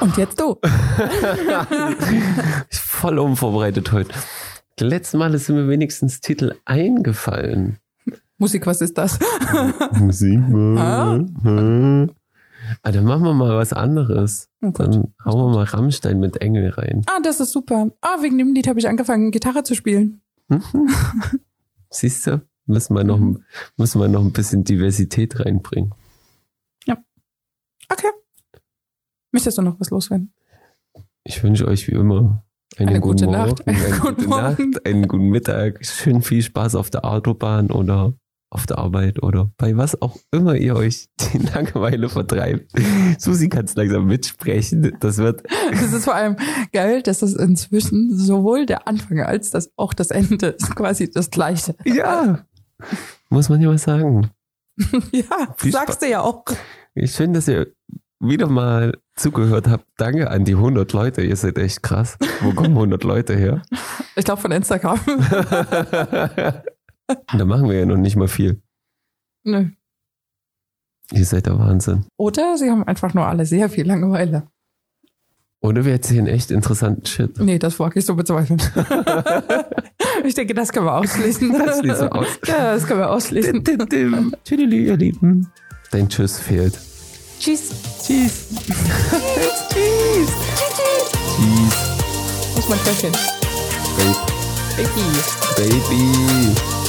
[0.00, 0.58] Und jetzt du.
[2.70, 4.12] ich voll unvorbereitet heute.
[4.78, 7.78] Die letzten Male sind mir wenigstens Titel eingefallen.
[8.38, 9.18] Musik, was ist das?
[10.00, 10.40] Musik.
[10.76, 11.18] Ah.
[12.82, 14.48] Ah, dann machen wir mal was anderes.
[14.62, 14.70] Oh.
[14.70, 17.02] Dann hauen wir mal Rammstein mit Engel rein.
[17.06, 17.90] Ah, das ist super.
[18.00, 20.22] Ah, wegen dem Lied habe ich angefangen, Gitarre zu spielen.
[20.48, 20.62] Mhm.
[21.90, 22.42] Siehst du?
[22.66, 23.42] Müssen wir, noch, Mhm.
[23.76, 25.92] müssen wir noch ein bisschen Diversität reinbringen.
[27.90, 28.08] Okay.
[29.32, 30.32] Möchtest du noch was loswerden?
[31.24, 32.42] Ich wünsche euch wie immer
[32.78, 34.70] einen Eine guten gute Morgen, Nacht, eine einen gute guten Morgen.
[34.70, 38.14] Nacht, einen guten Mittag, schön viel Spaß auf der Autobahn oder
[38.50, 42.70] auf der Arbeit oder bei was auch immer ihr euch die Langeweile vertreibt.
[43.18, 44.94] Susi kann es langsam mitsprechen.
[45.00, 46.36] Das wird Das ist vor allem
[46.72, 51.30] geil, dass das inzwischen sowohl der Anfang als das auch das Ende ist quasi das
[51.30, 51.74] gleiche.
[51.84, 52.44] ja
[53.30, 54.30] muss man ja mal sagen.
[55.12, 56.44] Ja, Viel sagst du ja auch.
[56.94, 57.72] Ich finde, dass ihr
[58.20, 59.86] wieder mal zugehört habt.
[59.96, 61.22] Danke an die 100 Leute.
[61.22, 62.16] Ihr seid echt krass.
[62.40, 63.62] Wo kommen 100 Leute her?
[64.14, 65.00] Ich glaube von Instagram.
[65.06, 66.62] da
[67.46, 68.60] machen wir ja noch nicht mal viel.
[69.42, 69.70] Nö.
[71.12, 72.04] Ihr seid der Wahnsinn.
[72.18, 74.48] Oder sie haben einfach nur alle sehr viel Langeweile.
[75.62, 77.38] Oder wir erzählen echt interessanten Shit.
[77.38, 78.60] Nee, das wage ich so bezweifeln.
[80.24, 81.50] ich denke, das können wir ausschließen.
[81.52, 82.26] Das aus.
[82.46, 83.64] Ja, das können wir ausschließen.
[84.44, 85.50] Tschüdelü, ihr Lieben.
[85.90, 86.78] Dein Tschüss fehlt.
[87.42, 87.70] Tschüss.
[88.00, 88.32] Tschüss.
[88.68, 89.12] Tschüss.
[89.68, 90.30] Tschüss.
[91.34, 91.74] Tschüss.
[92.54, 93.12] Wo ist mein Köpfchen?
[93.96, 94.92] Baby.
[95.56, 95.80] Baby.
[95.90, 96.81] Baby.